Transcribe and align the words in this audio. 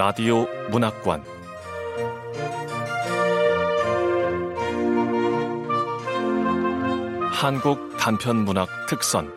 라디오 0.00 0.46
문학관 0.70 1.22
한국 7.34 7.98
단편 7.98 8.36
문학 8.46 8.66
특선 8.88 9.30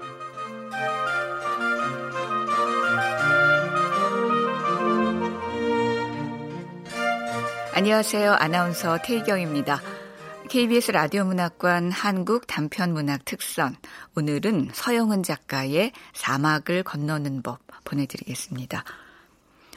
안녕하세요. 7.74 8.32
아나운서 8.32 9.00
태경입니다. 9.04 9.82
KBS 10.48 10.92
라디오 10.92 11.26
문학관 11.26 11.92
한국 11.92 12.48
단편 12.48 12.94
문학 12.94 13.26
특선. 13.26 13.76
오늘은 14.16 14.70
서영은 14.72 15.24
작가의 15.24 15.92
사막을 16.14 16.84
건너는 16.84 17.42
법 17.42 17.60
보내드리겠습니다. 17.84 18.86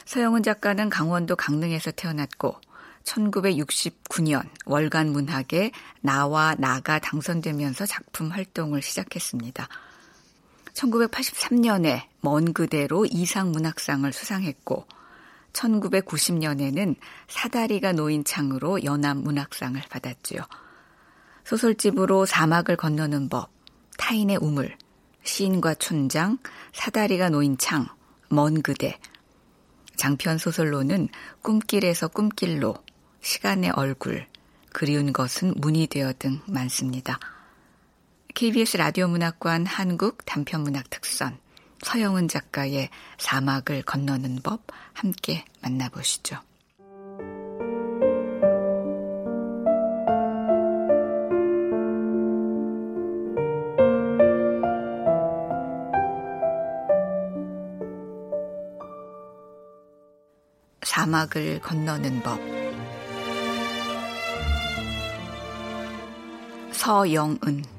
서영은 0.07 0.41
작가는 0.41 0.89
강원도 0.89 1.35
강릉에서 1.35 1.91
태어났고 1.91 2.55
1969년 3.03 4.47
월간 4.65 5.11
문학에 5.11 5.71
나와 5.99 6.55
나가 6.57 6.97
당선되면서 6.97 7.85
작품 7.85 8.29
활동을 8.29 8.81
시작했습니다. 8.81 9.67
1983년에 10.73 12.03
먼 12.21 12.53
그대로 12.53 13.05
이상 13.05 13.51
문학상을 13.51 14.09
수상했고 14.13 14.87
1990년에는 15.51 16.95
사다리가 17.27 17.91
놓인 17.91 18.23
창으로 18.23 18.85
연암 18.85 19.17
문학상을 19.17 19.81
받았지요. 19.89 20.39
소설집으로 21.43 22.25
사막을 22.25 22.77
건너는 22.77 23.27
법, 23.27 23.49
타인의 23.97 24.37
우물, 24.37 24.77
시인과 25.23 25.75
촌장, 25.75 26.37
사다리가 26.71 27.27
놓인 27.27 27.57
창, 27.57 27.89
먼 28.29 28.61
그대. 28.61 28.97
장편 29.97 30.37
소설로는 30.37 31.09
꿈길에서 31.41 32.07
꿈길로, 32.07 32.75
시간의 33.21 33.71
얼굴, 33.71 34.27
그리운 34.71 35.11
것은 35.11 35.55
문이 35.57 35.87
되어 35.87 36.13
등 36.17 36.39
많습니다. 36.45 37.19
KBS 38.35 38.77
라디오 38.77 39.07
문학관 39.07 39.65
한국 39.65 40.23
단편 40.25 40.61
문학 40.61 40.89
특선 40.89 41.39
서영은 41.81 42.27
작가의 42.27 42.89
사막을 43.17 43.81
건너는 43.81 44.41
법 44.43 44.67
함께 44.93 45.43
만나보시죠. 45.61 46.39
사막을 61.07 61.61
건너는 61.61 62.21
법. 62.21 62.37
서영은 66.73 67.76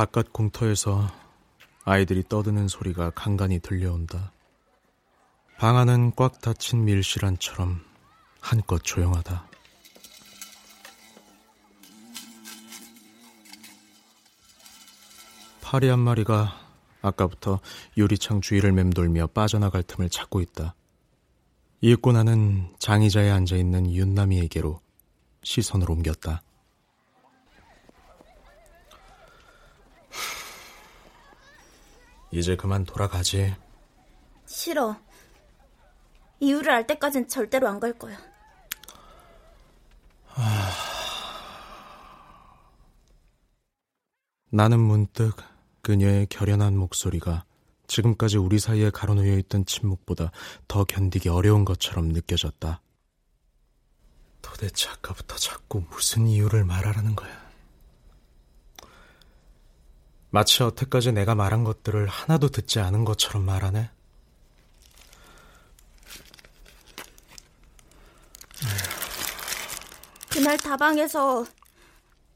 바깥 0.00 0.32
공터에서 0.32 1.12
아이들이 1.84 2.24
떠드는 2.26 2.68
소리가 2.68 3.10
간간히 3.10 3.58
들려온다. 3.58 4.32
방 5.58 5.76
안은 5.76 6.14
꽉 6.16 6.40
닫힌 6.40 6.86
밀실안처럼 6.86 7.84
한껏 8.40 8.82
조용하다. 8.82 9.46
파리 15.60 15.88
한 15.88 15.98
마리가 15.98 16.58
아까부터 17.02 17.60
유리창 17.98 18.40
주위를 18.40 18.72
맴돌며 18.72 19.26
빠져나갈 19.26 19.82
틈을 19.82 20.08
찾고 20.08 20.40
있다. 20.40 20.74
이윽고 21.82 22.12
나는 22.12 22.74
장의자에 22.78 23.28
앉아있는 23.28 23.92
윤남이에게로 23.92 24.80
시선을 25.42 25.90
옮겼다. 25.90 26.40
이제 32.32 32.56
그만 32.56 32.84
돌아가지. 32.84 33.54
싫어. 34.46 34.96
이유를 36.40 36.70
알 36.72 36.86
때까진 36.86 37.28
절대로 37.28 37.68
안 37.68 37.80
갈 37.80 37.92
거야. 37.92 38.16
하... 40.26 40.70
나는 44.50 44.80
문득 44.80 45.36
그녀의 45.82 46.26
결연한 46.28 46.76
목소리가 46.76 47.44
지금까지 47.86 48.36
우리 48.38 48.58
사이에 48.58 48.90
가로놓여 48.90 49.36
있던 49.38 49.64
침묵보다 49.66 50.30
더 50.68 50.84
견디기 50.84 51.28
어려운 51.28 51.64
것처럼 51.64 52.08
느껴졌다. 52.08 52.80
도대체 54.42 54.88
아까부터 54.90 55.36
자꾸 55.36 55.82
무슨 55.90 56.26
이유를 56.26 56.64
말하라는 56.64 57.14
거야? 57.16 57.39
마치 60.30 60.62
여태까지 60.62 61.12
내가 61.12 61.34
말한 61.34 61.64
것들을 61.64 62.06
하나도 62.06 62.48
듣지 62.50 62.78
않은 62.80 63.04
것처럼 63.04 63.44
말하네. 63.44 63.90
그날 70.30 70.56
다방에서 70.56 71.44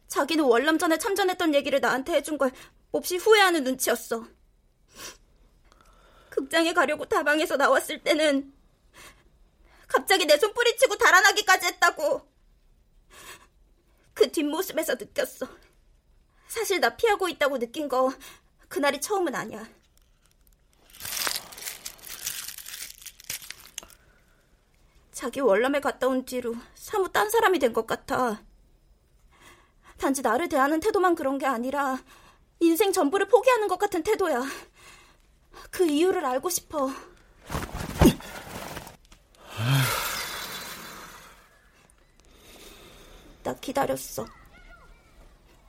자기는 0.09 0.45
월남전에 0.45 0.99
참전했던 0.99 1.55
얘기를 1.55 1.81
나한테 1.81 2.15
해준 2.15 2.37
걸 2.39 2.51
몹시 2.91 3.17
후회하는 3.17 3.65
눈치였어. 3.65 4.27
극장에 6.31 6.73
가려고 6.73 7.05
다방에서 7.05 7.57
나왔을 7.57 8.03
때는 8.03 8.53
갑자기 9.87 10.27
내 10.27 10.37
손 10.37 10.53
뿌리치고 10.53 10.97
달아나기까지 10.97 11.67
했다고. 11.67 12.29
그 14.13 14.31
뒷모습에서 14.33 14.95
느꼈어. 14.95 15.47
사실 16.55 16.79
나 16.79 16.97
피하고 16.97 17.29
있다고 17.29 17.59
느낀 17.59 17.89
거 17.89 18.13
그날이 18.69 19.01
처음은 19.01 19.35
아니야. 19.35 19.67
자기 25.11 25.41
월남에 25.41 25.81
갔다 25.81 26.07
온 26.09 26.25
뒤로 26.25 26.55
사뭇 26.75 27.13
딴 27.13 27.29
사람이 27.31 27.59
된 27.59 27.73
것 27.73 27.87
같아. 27.87 28.41
단지 29.99 30.23
나를 30.23 30.49
대하는 30.49 30.79
태도만 30.81 31.15
그런 31.17 31.39
게 31.39 31.47
아니라 31.47 31.99
인생 32.61 32.93
전부를 32.93 33.27
포기하는 33.29 33.67
것 33.69 33.79
같은 33.79 34.03
태도야. 34.03 34.43
그 35.71 35.85
이유를 35.87 36.25
알고 36.25 36.51
싶어. 36.51 36.91
나 43.43 43.55
기다렸어. 43.61 44.27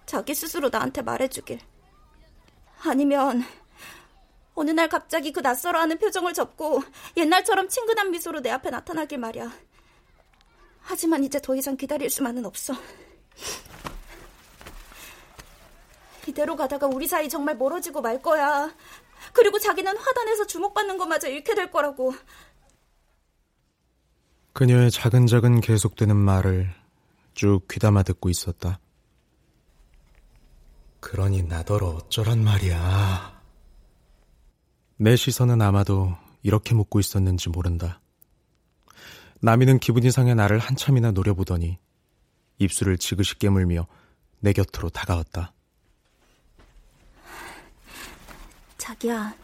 자기 0.05 0.35
스스로 0.35 0.69
나한테 0.69 1.01
말해주길. 1.01 1.59
아니면 2.83 3.43
어느 4.53 4.71
날 4.71 4.87
갑자기 4.87 5.31
그 5.31 5.41
낯설어 5.41 5.79
하는 5.79 5.97
표정을 5.97 6.33
접고 6.33 6.81
옛날처럼 7.17 7.67
친근한 7.67 8.11
미소로 8.11 8.41
내 8.41 8.49
앞에 8.51 8.69
나타나길 8.69 9.17
말이야. 9.17 9.51
하지만 10.81 11.23
이제 11.23 11.39
더 11.41 11.55
이상 11.55 11.75
기다릴 11.75 12.09
수만은 12.09 12.45
없어. 12.45 12.73
이대로 16.27 16.55
가다가 16.55 16.87
우리 16.87 17.07
사이 17.07 17.27
정말 17.27 17.55
멀어지고 17.57 18.01
말 18.01 18.21
거야. 18.21 18.73
그리고 19.33 19.59
자기는 19.59 19.97
화단에서 19.97 20.45
주목받는 20.45 20.97
것마저 20.97 21.27
잃게 21.27 21.55
될 21.55 21.71
거라고. 21.71 22.13
그녀의 24.53 24.89
작은 24.91 25.27
작은 25.27 25.61
계속되는 25.61 26.15
말을 26.15 26.69
쭉 27.33 27.67
귀담아 27.69 28.03
듣고 28.03 28.29
있었다. 28.29 28.79
그러니 31.05 31.43
나더러 31.43 31.89
어쩌란 31.89 32.43
말이야. 32.43 33.39
내 34.97 35.15
시선은 35.15 35.61
아마도 35.61 36.17
이렇게 36.41 36.73
묻고 36.73 36.99
있었는지 36.99 37.49
모른다. 37.49 38.01
나미는 39.39 39.77
기분이 39.77 40.09
상해 40.09 40.33
나를 40.33 40.57
한참이나 40.57 41.11
노려보더니 41.11 41.77
입술을 42.57 42.97
지그시 42.97 43.37
깨물며 43.37 43.85
내 44.39 44.51
곁으로 44.51 44.89
다가왔다. 44.89 45.53
자기야. 48.79 49.35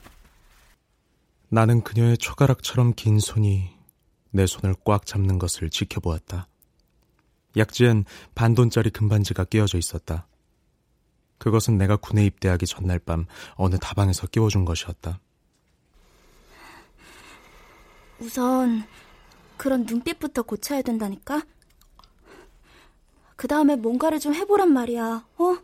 나는 1.50 1.84
그녀의 1.84 2.18
초가락처럼 2.18 2.94
긴 2.96 3.20
손이 3.20 3.70
내 4.32 4.48
손을 4.48 4.74
꽉 4.84 5.06
잡는 5.06 5.38
것을 5.38 5.70
지켜보았다. 5.70 6.48
약지엔 7.56 8.06
반돈짜리 8.34 8.90
금반지가 8.90 9.44
끼어져 9.46 9.78
있었다. 9.78 10.26
그것은 11.42 11.80
내가 11.80 11.96
군에 11.96 12.24
입대하기 12.24 12.68
전날 12.68 13.00
밤 13.00 13.26
어느 13.56 13.80
다방에서 13.80 14.28
끼워준 14.28 14.64
것이었다. 14.64 15.20
우선 18.20 18.84
그런 19.58 19.88
눈빛부터 19.88 20.44
고쳐야 20.44 20.84
된다니까? 20.84 21.42
그 23.36 23.48
다음에 23.48 23.76
뭔가를 23.76 24.20
좀 24.20 24.36
해보란 24.36 24.72
말이야, 24.72 25.26
어? 25.40 25.58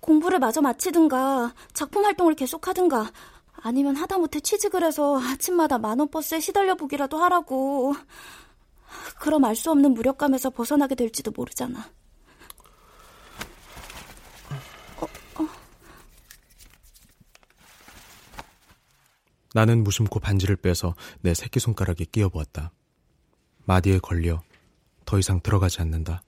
공부를 0.00 0.38
마저 0.38 0.62
마치든가, 0.62 1.52
작품 1.74 2.06
활동을 2.06 2.34
계속 2.34 2.66
하든가, 2.66 3.12
아니면 3.60 3.94
하다못해 3.94 4.40
취직을 4.40 4.82
해서 4.82 5.20
아침마다 5.20 5.76
만원 5.76 6.08
버스에 6.08 6.40
시달려 6.40 6.74
보기라도 6.74 7.18
하라고. 7.18 7.94
그럼 9.20 9.44
알 9.44 9.54
수 9.54 9.70
없는 9.70 9.92
무력감에서 9.92 10.48
벗어나게 10.48 10.94
될지도 10.94 11.30
모르잖아. 11.36 11.90
나는 19.54 19.82
무심코 19.82 20.20
반지를 20.20 20.56
빼서 20.56 20.94
내 21.20 21.34
새끼손가락에 21.34 22.04
끼워보았다. 22.04 22.72
마디에 23.64 23.98
걸려 23.98 24.42
더 25.04 25.18
이상 25.18 25.40
들어가지 25.40 25.80
않는다. 25.80 26.22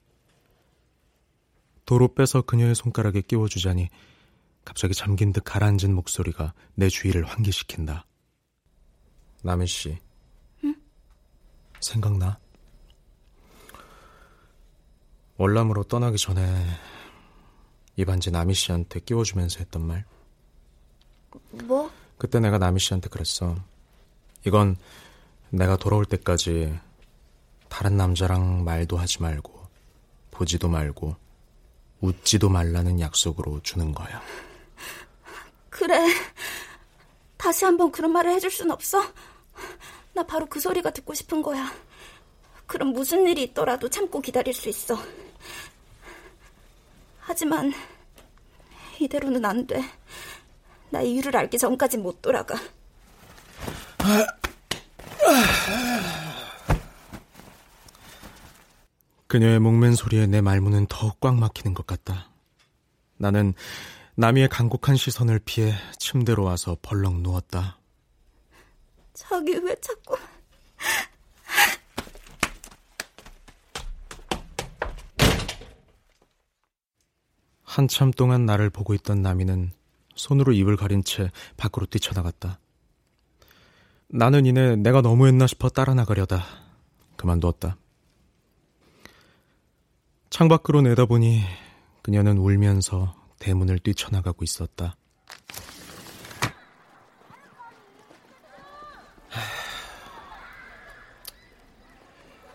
도로 1.85 2.13
빼서 2.13 2.41
그녀의 2.41 2.75
손가락에 2.75 3.21
끼워주자니 3.21 3.89
갑자기 4.63 4.93
잠긴 4.93 5.33
듯 5.33 5.41
가라앉은 5.41 5.93
목소리가 5.93 6.53
내 6.75 6.87
주위를 6.87 7.25
환기시킨다. 7.25 8.05
남희 9.43 9.67
씨. 9.67 9.97
응? 10.63 10.75
생각나? 11.79 12.39
월남으로 15.37 15.83
떠나기 15.85 16.17
전에 16.17 16.65
이 17.95 18.05
반지 18.05 18.29
남희 18.29 18.53
씨한테 18.53 18.99
끼워주면서 18.99 19.59
했던 19.59 19.81
말. 19.85 20.05
뭐? 21.63 21.91
그때 22.21 22.39
내가 22.39 22.59
남희 22.59 22.79
씨한테 22.79 23.09
그랬어. 23.09 23.55
이건 24.45 24.75
내가 25.49 25.75
돌아올 25.75 26.05
때까지 26.05 26.79
다른 27.67 27.97
남자랑 27.97 28.63
말도 28.63 28.95
하지 28.95 29.23
말고 29.23 29.59
보지도 30.29 30.69
말고 30.69 31.15
웃지도 31.99 32.47
말라는 32.47 32.99
약속으로 32.99 33.61
주는 33.63 33.91
거야. 33.91 34.21
그래. 35.71 35.97
다시 37.37 37.65
한번 37.65 37.91
그런 37.91 38.11
말을 38.11 38.33
해줄 38.33 38.51
순 38.51 38.69
없어? 38.69 39.01
나 40.13 40.21
바로 40.21 40.45
그 40.45 40.59
소리가 40.59 40.91
듣고 40.91 41.15
싶은 41.15 41.41
거야. 41.41 41.73
그럼 42.67 42.89
무슨 42.89 43.25
일이 43.25 43.41
있더라도 43.45 43.89
참고 43.89 44.21
기다릴 44.21 44.53
수 44.53 44.69
있어. 44.69 44.95
하지만 47.19 47.73
이대로는 48.99 49.43
안 49.43 49.65
돼. 49.65 49.81
나 50.91 51.01
이유를 51.01 51.35
알기 51.35 51.57
전까지 51.57 51.97
못 51.97 52.21
돌아가. 52.21 52.55
그녀의 59.27 59.59
목맨 59.59 59.95
소리에 59.95 60.27
내 60.27 60.41
말문은 60.41 60.87
더욱 60.89 61.19
꽉 61.21 61.35
막히는 61.35 61.73
것 61.73 61.87
같다. 61.87 62.29
나는 63.17 63.53
남이의 64.15 64.49
간곡한 64.49 64.97
시선을 64.97 65.39
피해 65.45 65.73
침대로 65.97 66.43
와서 66.43 66.75
벌렁 66.81 67.23
누웠다. 67.23 67.79
자기 69.13 69.53
왜 69.53 69.73
자꾸... 69.79 70.17
한참 77.63 78.11
동안 78.11 78.45
나를 78.45 78.69
보고 78.69 78.93
있던 78.93 79.21
나미는 79.21 79.71
손으로 80.21 80.53
입을 80.53 80.77
가린 80.77 81.03
채 81.03 81.31
밖으로 81.57 81.87
뛰쳐나갔다. 81.87 82.59
나는 84.07 84.45
이내 84.45 84.75
내가 84.75 85.01
너무했나 85.01 85.47
싶어 85.47 85.69
따라 85.69 85.95
나가려다 85.95 86.43
그만두었다. 87.15 87.75
창밖으로 90.29 90.81
내다보니 90.81 91.41
그녀는 92.03 92.37
울면서 92.37 93.15
대문을 93.39 93.79
뛰쳐나가고 93.79 94.43
있었다. 94.43 94.95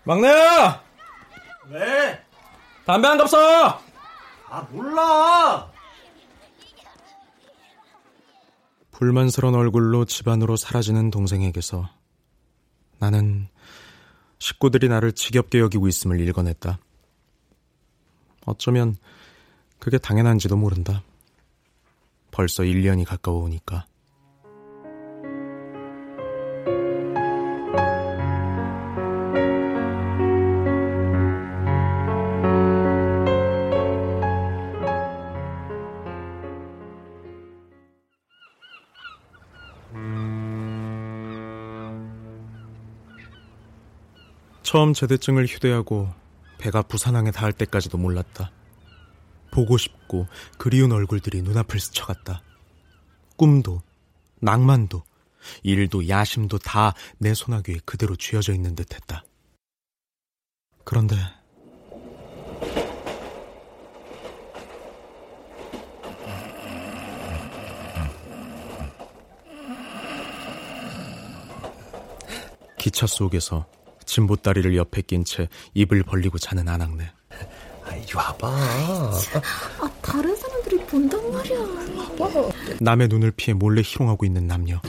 막내야! 0.05 0.85
왜? 1.71 2.25
담배 2.87 3.09
한갑 3.09 3.29
사! 3.29 3.81
아, 4.49 4.69
몰라! 4.71 5.76
불만스러운 8.99 9.55
얼굴로 9.55 10.07
집안으로 10.07 10.57
사라지는 10.57 11.11
동생에게서 11.11 11.87
나는 12.99 13.47
식구들이 14.39 14.89
나를 14.89 15.13
지겹게 15.13 15.59
여기고 15.59 15.87
있음을 15.87 16.19
읽어냈다. 16.19 16.79
어쩌면 18.47 18.97
그게 19.79 19.99
당연한지도 19.99 20.57
모른다. 20.57 21.03
벌써 22.31 22.63
1년이 22.63 23.05
가까워 23.05 23.43
오니까. 23.45 23.85
처음 44.77 44.93
제대증을 44.93 45.47
휴대하고 45.47 46.13
배가 46.59 46.83
부산항에 46.83 47.31
닿을 47.31 47.55
때까지도 47.55 47.97
몰랐다. 47.97 48.53
보고 49.51 49.79
싶고 49.79 50.27
그리운 50.59 50.93
얼굴들이 50.93 51.41
눈앞을 51.41 51.81
스쳐갔다. 51.81 52.43
꿈도, 53.39 53.81
낭만도, 54.43 55.03
일도, 55.63 56.11
야심도 56.11 56.59
다내 56.59 57.33
소나귀에 57.35 57.77
그대로 57.87 58.17
쥐어져 58.17 58.53
있는 58.53 58.75
듯 58.75 58.95
했다. 58.95 59.25
그런데, 60.85 61.17
기차 72.79 73.07
속에서 73.07 73.65
진보다리를 74.07 74.77
옆에 74.77 75.03
낀 75.03 75.25
채 75.25 75.49
입을 75.75 76.03
벌리고 76.05 76.39
자는 76.39 76.69
아낙네. 76.69 77.11
아, 77.85 77.95
이리 77.95 78.15
와봐. 78.15 78.49
아, 78.49 79.91
다른 80.03 80.35
사람들이 80.35 80.79
본단 80.87 81.33
말이야. 81.33 81.59
와봐. 82.19 82.49
남의 82.81 83.09
눈을 83.09 83.33
피해 83.33 83.55
몰래 83.55 83.83
희롱하고 83.85 84.25
있는 84.25 84.47
남녀. 84.47 84.81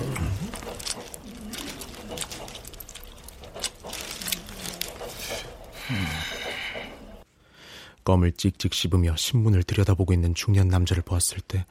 껌을 8.04 8.32
찍찍 8.34 8.74
씹으며 8.74 9.16
신문을 9.18 9.64
들여다보고 9.64 10.14
있는 10.14 10.34
중년 10.34 10.70
남자를 10.70 11.04
보았을 11.04 11.40
때 11.42 11.66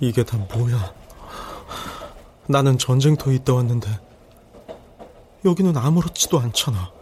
이게 0.00 0.24
다 0.24 0.38
뭐야? 0.38 0.94
나는 2.46 2.78
전쟁터에 2.78 3.34
있다 3.36 3.54
왔는데 3.54 3.88
여기는 5.44 5.76
아무렇지도 5.76 6.38
않잖아. 6.38 6.92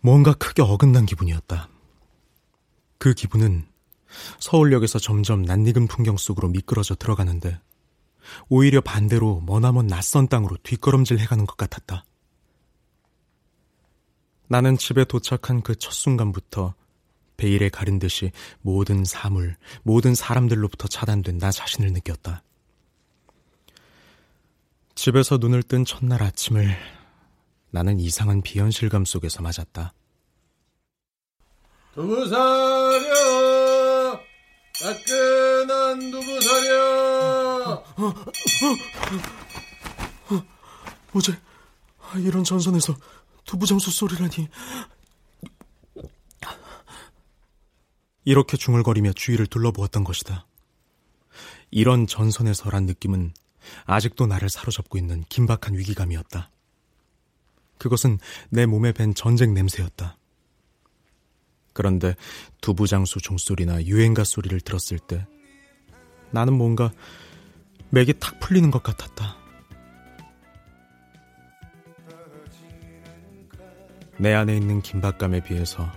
뭔가 0.00 0.32
크게 0.32 0.62
어긋난 0.62 1.06
기분이었다. 1.06 1.68
그 2.98 3.14
기분은 3.14 3.66
서울역에서 4.40 4.98
점점 4.98 5.42
낯익은 5.42 5.86
풍경 5.86 6.16
속으로 6.16 6.48
미끄러져 6.48 6.94
들어가는데 6.94 7.60
오히려 8.48 8.80
반대로 8.80 9.40
머나먼 9.40 9.86
낯선 9.86 10.28
땅으로 10.28 10.56
뒷걸음질 10.62 11.18
해가는 11.18 11.46
것 11.46 11.56
같았다. 11.56 12.04
나는 14.48 14.78
집에 14.78 15.04
도착한 15.04 15.60
그 15.60 15.74
첫 15.76 15.92
순간부터 15.92 16.74
베일에 17.38 17.70
가린 17.70 17.98
듯이 17.98 18.30
모든 18.60 19.04
사물, 19.04 19.56
모든 19.82 20.14
사람들로부터 20.14 20.88
차단된 20.88 21.38
나 21.38 21.50
자신을 21.50 21.92
느꼈다. 21.92 22.42
집에서 24.94 25.38
눈을 25.38 25.62
뜬 25.62 25.84
첫날 25.86 26.22
아침을 26.22 26.76
나는 27.70 28.00
이상한 28.00 28.42
비현실감 28.42 29.04
속에서 29.04 29.40
맞았다. 29.42 29.94
두부 31.94 32.28
사려 32.28 34.20
따끈한 34.80 36.10
두부 36.10 36.40
사려 36.40 37.84
어제 41.14 41.38
이런 42.16 42.42
전선에서 42.42 42.96
두부장수 43.44 43.90
소리라니 43.92 44.48
이렇게 48.24 48.56
중얼거리며 48.56 49.12
주위를 49.12 49.46
둘러보았던 49.46 50.04
것이다. 50.04 50.46
이런 51.70 52.06
전선에서란 52.06 52.86
느낌은 52.86 53.32
아직도 53.84 54.26
나를 54.26 54.48
사로잡고 54.48 54.98
있는 54.98 55.24
긴박한 55.28 55.76
위기감이었다. 55.76 56.50
그것은 57.78 58.18
내 58.50 58.66
몸에 58.66 58.92
밴 58.92 59.14
전쟁 59.14 59.54
냄새였다. 59.54 60.16
그런데 61.72 62.16
두부장수 62.60 63.20
종소리나 63.20 63.84
유행가 63.84 64.24
소리를 64.24 64.60
들었을 64.60 64.98
때 64.98 65.26
나는 66.30 66.54
뭔가 66.54 66.92
맥이 67.90 68.14
탁 68.18 68.40
풀리는 68.40 68.70
것 68.70 68.82
같았다. 68.82 69.36
내 74.18 74.34
안에 74.34 74.56
있는 74.56 74.82
긴박감에 74.82 75.44
비해서 75.44 75.88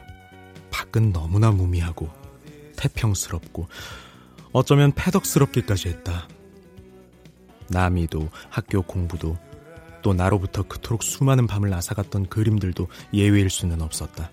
밖은 0.71 1.11
너무나 1.11 1.51
무미하고 1.51 2.09
태평스럽고 2.77 3.67
어쩌면 4.51 4.91
패덕스럽기까지 4.93 5.89
했다. 5.89 6.27
남이도 7.69 8.29
학교 8.49 8.81
공부도 8.81 9.37
또 10.01 10.13
나로부터 10.13 10.63
그토록 10.63 11.03
수많은 11.03 11.47
밤을 11.47 11.73
앗아갔던 11.73 12.27
그림들도 12.27 12.87
예외일 13.13 13.49
수는 13.49 13.81
없었다. 13.81 14.31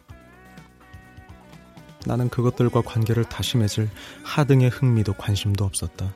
나는 2.07 2.29
그것들과 2.29 2.83
관계를 2.83 3.25
다시 3.25 3.59
맺을 3.59 3.91
하등의 4.25 4.71
흥미도 4.71 5.15
관심도 5.15 5.65
없었다. 5.65 6.15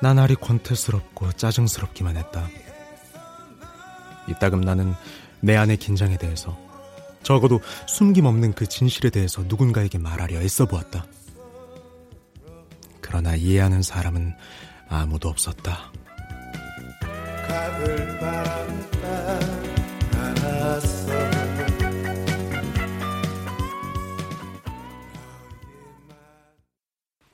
나날이 0.00 0.34
권태스럽고 0.34 1.32
짜증스럽기만 1.32 2.16
했다. 2.16 2.48
이따금 4.28 4.60
나는 4.60 4.94
내 5.40 5.56
안의 5.56 5.78
긴장에 5.78 6.16
대해서 6.16 6.56
적어도 7.24 7.60
숨김없는 7.88 8.52
그 8.52 8.66
진실에 8.68 9.10
대해서 9.10 9.42
누군가에게 9.42 9.98
말하려 9.98 10.40
애써 10.40 10.66
보았다. 10.66 11.06
그러나 13.00 13.34
이해하는 13.34 13.82
사람은 13.82 14.34
아무도 14.88 15.28
없었다. 15.28 15.90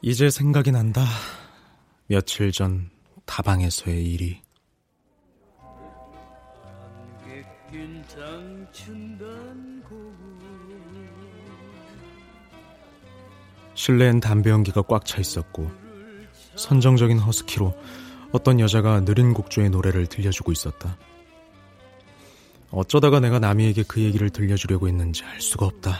이제 0.02 0.30
생각이 0.30 0.72
난다. 0.72 1.04
며칠 2.06 2.52
전 2.52 2.90
다방에서의 3.26 4.02
일이. 4.02 4.40
실내엔 13.80 14.20
담배 14.20 14.50
연기가 14.50 14.82
꽉 14.82 15.06
차 15.06 15.22
있었고 15.22 15.70
선정적인 16.54 17.18
허스키로 17.18 17.74
어떤 18.30 18.60
여자가 18.60 19.06
느린 19.06 19.32
곡조의 19.32 19.70
노래를 19.70 20.06
들려주고 20.06 20.52
있었다. 20.52 20.98
어쩌다가 22.70 23.20
내가 23.20 23.38
남이에게 23.38 23.84
그 23.88 24.02
얘기를 24.02 24.28
들려주려고 24.28 24.86
했는지 24.86 25.24
알 25.24 25.40
수가 25.40 25.64
없다. 25.64 25.98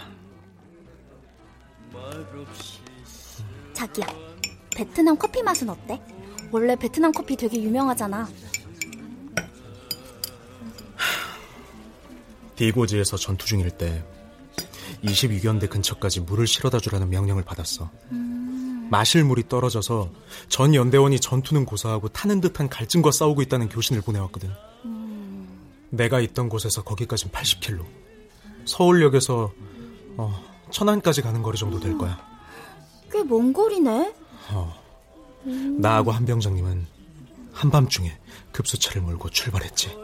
자기야, 3.72 4.06
베트남 4.76 5.16
커피 5.16 5.42
맛은 5.42 5.70
어때? 5.70 5.98
원래 6.52 6.76
베트남 6.76 7.10
커피 7.10 7.34
되게 7.34 7.62
유명하잖아. 7.62 8.28
디고지에서 12.56 13.16
전투 13.16 13.46
중일 13.46 13.70
때 13.70 14.04
22견대 15.04 15.68
근처까지 15.68 16.20
물을 16.20 16.46
실어다 16.46 16.78
주라는 16.78 17.08
명령을 17.10 17.42
받았어. 17.44 17.90
음... 18.12 18.88
마실 18.90 19.24
물이 19.24 19.48
떨어져서 19.48 20.10
전 20.48 20.74
연대원이 20.74 21.20
전투는 21.20 21.64
고사하고 21.64 22.08
타는 22.08 22.40
듯한 22.40 22.68
갈증과 22.68 23.10
싸우고 23.12 23.42
있다는 23.42 23.68
교신을 23.68 24.02
보내왔거든. 24.02 24.50
음... 24.84 25.48
내가 25.90 26.20
있던 26.20 26.48
곳에서 26.48 26.82
거기까진 26.82 27.30
80킬로. 27.30 27.84
서울역에서 28.66 29.52
어, 30.16 30.44
천안까지 30.70 31.22
가는 31.22 31.42
거리 31.42 31.56
정도 31.56 31.80
될 31.80 31.96
거야. 31.96 32.18
꽤 33.10 33.22
먼 33.24 33.52
거리네. 33.52 34.14
어. 34.52 34.74
음... 35.46 35.80
나하고 35.80 36.10
한병장님은 36.10 36.86
한밤중에 37.52 38.12
급수차를 38.52 39.02
몰고 39.02 39.30
출발했지. 39.30 39.96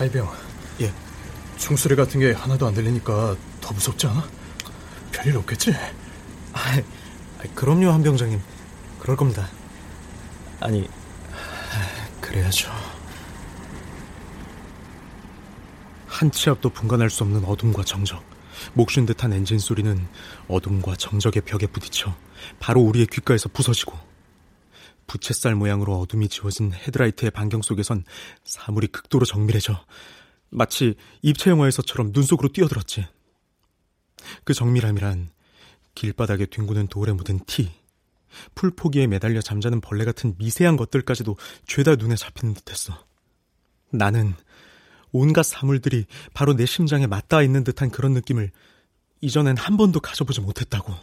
차이병. 0.00 0.26
예. 0.80 0.92
총소리 1.58 1.94
같은 1.94 2.20
게 2.20 2.32
하나도 2.32 2.66
안 2.66 2.72
들리니까 2.72 3.36
더 3.60 3.74
무섭지 3.74 4.06
않아? 4.06 4.26
별일 5.12 5.36
없겠지? 5.36 5.74
아, 6.54 6.80
그럼요, 7.54 7.90
한 7.90 8.02
병장님. 8.02 8.40
그럴 8.98 9.14
겁니다. 9.16 9.46
아니, 10.60 10.88
그래야죠. 12.22 12.70
한 16.06 16.30
치 16.30 16.48
앞도 16.50 16.70
분간할 16.70 17.10
수 17.10 17.22
없는 17.22 17.44
어둠과 17.44 17.84
정적. 17.84 18.22
목쉰 18.72 19.04
듯한 19.04 19.32
엔진 19.34 19.58
소리는 19.58 20.06
어둠과 20.48 20.96
정적의 20.96 21.42
벽에 21.42 21.66
부딪혀 21.66 22.14
바로 22.58 22.80
우리의 22.82 23.06
귓가에서 23.06 23.48
부서지고 23.50 23.98
부채살 25.10 25.56
모양으로 25.56 25.98
어둠이 25.98 26.28
지워진 26.28 26.72
헤드라이트의 26.72 27.32
반경 27.32 27.62
속에선 27.62 28.04
사물이 28.44 28.86
극도로 28.88 29.26
정밀해져 29.26 29.84
마치 30.50 30.94
입체 31.20 31.50
영화에서처럼 31.50 32.12
눈 32.12 32.22
속으로 32.22 32.50
뛰어들었지. 32.52 33.08
그 34.44 34.54
정밀함이란 34.54 35.30
길바닥에 35.96 36.46
뒹구는 36.46 36.86
돌에 36.86 37.12
묻은 37.12 37.40
티, 37.46 37.72
풀포기에 38.54 39.08
매달려 39.08 39.40
잠자는 39.40 39.80
벌레 39.80 40.04
같은 40.04 40.36
미세한 40.38 40.76
것들까지도 40.76 41.36
죄다 41.66 41.96
눈에 41.96 42.14
잡히는 42.14 42.54
듯했어. 42.54 43.04
나는 43.90 44.34
온갖 45.10 45.42
사물들이 45.42 46.06
바로 46.34 46.54
내 46.54 46.66
심장에 46.66 47.08
맞닿아 47.08 47.42
있는 47.42 47.64
듯한 47.64 47.90
그런 47.90 48.12
느낌을 48.12 48.52
이전엔 49.22 49.56
한 49.56 49.76
번도 49.76 49.98
가져보지 49.98 50.40
못했다고. 50.40 50.94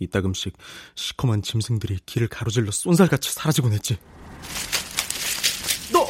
이따금씩 0.00 0.56
시커먼 0.96 1.42
짐승들이 1.42 2.00
길을 2.06 2.28
가로질러 2.28 2.72
쏜살같이 2.72 3.32
사라지곤 3.32 3.72
했지. 3.72 3.98
너! 5.92 6.04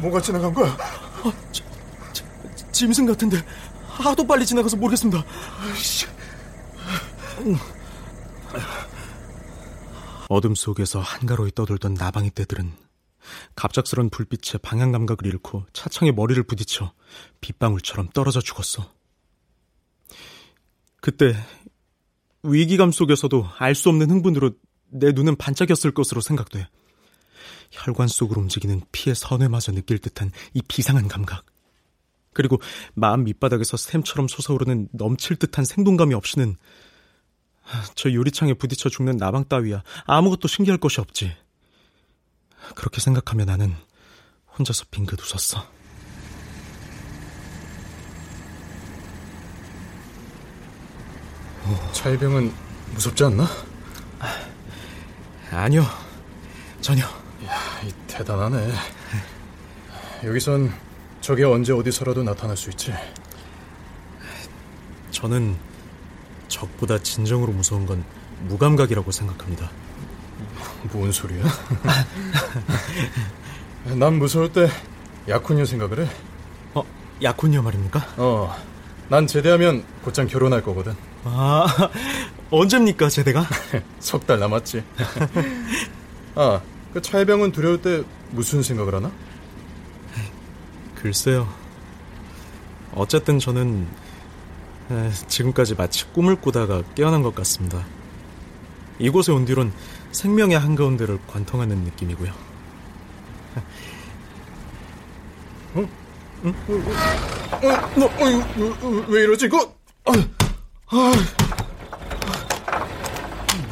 뭐가 0.00 0.20
지나간 0.20 0.52
거야? 0.52 0.76
어, 1.24 1.32
지, 1.52 1.62
지, 2.12 2.24
짐승 2.72 3.06
같은데 3.06 3.42
하도 3.88 4.26
빨리 4.26 4.44
지나가서 4.44 4.76
모르겠습니다. 4.76 5.24
어둠 10.28 10.54
속에서 10.54 11.00
한가로이 11.00 11.52
떠돌던 11.54 11.94
나방이 11.94 12.30
떼들은 12.34 12.85
갑작스런 13.54 14.10
불빛에 14.10 14.58
방향 14.58 14.92
감각을 14.92 15.26
잃고 15.26 15.66
차창에 15.72 16.12
머리를 16.12 16.42
부딪혀 16.44 16.92
빗방울처럼 17.40 18.10
떨어져 18.10 18.40
죽었어. 18.40 18.92
그때 21.00 21.34
위기감 22.42 22.92
속에서도 22.92 23.48
알 23.58 23.74
수 23.74 23.88
없는 23.88 24.10
흥분으로 24.10 24.52
내 24.88 25.12
눈은 25.12 25.36
반짝였을 25.36 25.92
것으로 25.92 26.20
생각돼. 26.20 26.68
혈관 27.70 28.08
속으로 28.08 28.40
움직이는 28.40 28.82
피의 28.92 29.14
선회마저 29.14 29.72
느낄 29.72 29.98
듯한 29.98 30.30
이 30.54 30.62
비상한 30.66 31.08
감각. 31.08 31.44
그리고 32.32 32.60
마음 32.94 33.24
밑바닥에서 33.24 33.76
샘처럼 33.76 34.28
솟아오르는 34.28 34.88
넘칠 34.92 35.36
듯한 35.36 35.64
생동감이 35.64 36.14
없이는 36.14 36.56
저 37.94 38.10
유리창에 38.10 38.54
부딪혀 38.54 38.88
죽는 38.88 39.16
나방 39.16 39.48
따위야 39.48 39.82
아무것도 40.04 40.46
신기할 40.46 40.78
것이 40.78 41.00
없지. 41.00 41.34
그렇게 42.74 43.00
생각하며 43.00 43.44
나는 43.44 43.74
혼자서 44.58 44.84
빙긋 44.90 45.20
웃었어. 45.20 45.66
차이병은 51.92 52.52
무섭지 52.94 53.24
않나? 53.24 53.46
아 55.50 55.68
니요, 55.68 55.84
전혀. 56.80 57.04
이야, 57.42 57.58
대단하네. 58.06 58.72
여기선 60.24 60.72
적이 61.20 61.44
언제 61.44 61.72
어디서라도 61.72 62.22
나타날 62.22 62.56
수 62.56 62.70
있지. 62.70 62.92
저는 65.10 65.56
적보다 66.48 66.98
진정으로 66.98 67.52
무서운 67.52 67.86
건 67.86 68.04
무감각이라고 68.42 69.10
생각합니다. 69.10 69.70
뭔 70.92 71.12
소리야? 71.12 71.44
난 73.96 74.18
무서울 74.18 74.52
때 74.52 74.68
약혼녀 75.28 75.64
생각을 75.64 76.04
해. 76.04 76.08
어, 76.74 76.82
약혼녀 77.22 77.62
말입니까? 77.62 78.06
어, 78.16 78.54
난 79.08 79.26
제대하면 79.26 79.84
곧장 80.02 80.26
결혼할 80.26 80.62
거거든. 80.62 80.94
아, 81.24 81.66
언제입니까, 82.50 83.08
제대가? 83.08 83.44
석 84.00 84.26
달 84.26 84.38
남았지. 84.38 84.82
아, 86.34 86.60
그 86.92 87.02
차이병은 87.02 87.52
두려울 87.52 87.80
때 87.82 88.02
무슨 88.30 88.62
생각을 88.62 88.94
하나? 88.94 89.10
글쎄요. 90.94 91.48
어쨌든 92.94 93.38
저는 93.38 93.86
에, 94.90 95.10
지금까지 95.28 95.74
마치 95.74 96.04
꿈을 96.12 96.36
꾸다가 96.36 96.82
깨어난 96.94 97.22
것 97.22 97.34
같습니다. 97.34 97.84
이곳에 98.98 99.32
온 99.32 99.44
뒤론 99.44 99.72
생명의 100.12 100.58
한가운데를 100.58 101.18
관통하는 101.26 101.78
느낌이고요. 101.84 102.32
어? 105.74 105.88
응? 106.44 106.54
어, 107.52 107.68
어, 107.68 107.90
너, 107.96 109.06
왜 109.08 109.22
이러지? 109.22 109.46
이거, 109.46 109.74
아, 110.04 110.12
아, 110.88 111.12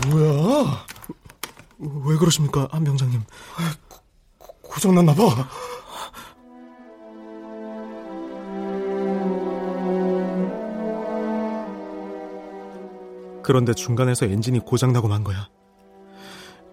뭐야? 0.08 0.86
왜 1.78 2.16
그러십니까, 2.16 2.68
한 2.70 2.84
병장님? 2.84 3.22
고장났나 4.62 5.14
봐. 5.14 5.48
그런데 13.42 13.74
중간에서 13.74 14.26
엔진이 14.26 14.60
고장나고 14.60 15.06
만 15.06 15.22
거야. 15.22 15.48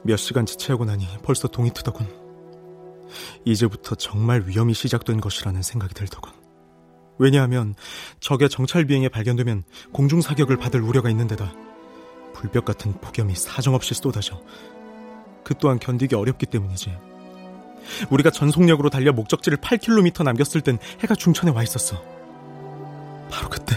몇 0.04 0.18
시간 0.18 0.46
지체하고 0.46 0.86
나니 0.86 1.08
벌써 1.24 1.48
동이 1.48 1.72
트더군. 1.72 2.08
이제부터 3.46 3.96
정말 3.96 4.44
위험이 4.46 4.74
시작된 4.74 5.22
것이라는 5.22 5.62
생각이 5.62 5.94
들더군. 5.94 6.32
왜냐하면 7.20 7.76
적의 8.20 8.50
정찰 8.50 8.86
비행에 8.86 9.10
발견되면 9.10 9.64
공중 9.92 10.22
사격을 10.22 10.58
받을 10.58 10.82
우려가 10.82 11.10
있는데다 11.10 11.54
불볕 12.34 12.66
같은 12.66 12.94
폭염이 12.94 13.36
사정없이 13.36 13.94
쏟아져 13.94 14.42
그 15.44 15.54
또한 15.60 15.78
견디기 15.78 16.16
어렵기 16.16 16.48
때문이지. 16.48 16.98
우리가 18.10 18.30
전속력으로 18.30 18.90
달려 18.90 19.12
목적지를 19.12 19.58
8km 19.60 20.24
남겼을 20.24 20.62
땐 20.62 20.78
해가 21.02 21.16
중천에 21.16 21.52
와 21.52 21.64
있었어. 21.64 22.02
바로 23.30 23.50
그때 23.50 23.76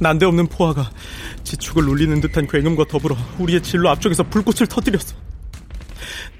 난데없는 0.00 0.48
포화가 0.48 0.90
지축을 1.44 1.88
울리는 1.88 2.20
듯한 2.20 2.48
굉음과 2.48 2.84
더불어 2.88 3.16
우리의 3.38 3.62
진로 3.62 3.88
앞쪽에서 3.90 4.24
불꽃을 4.24 4.66
터뜨렸어. 4.66 5.14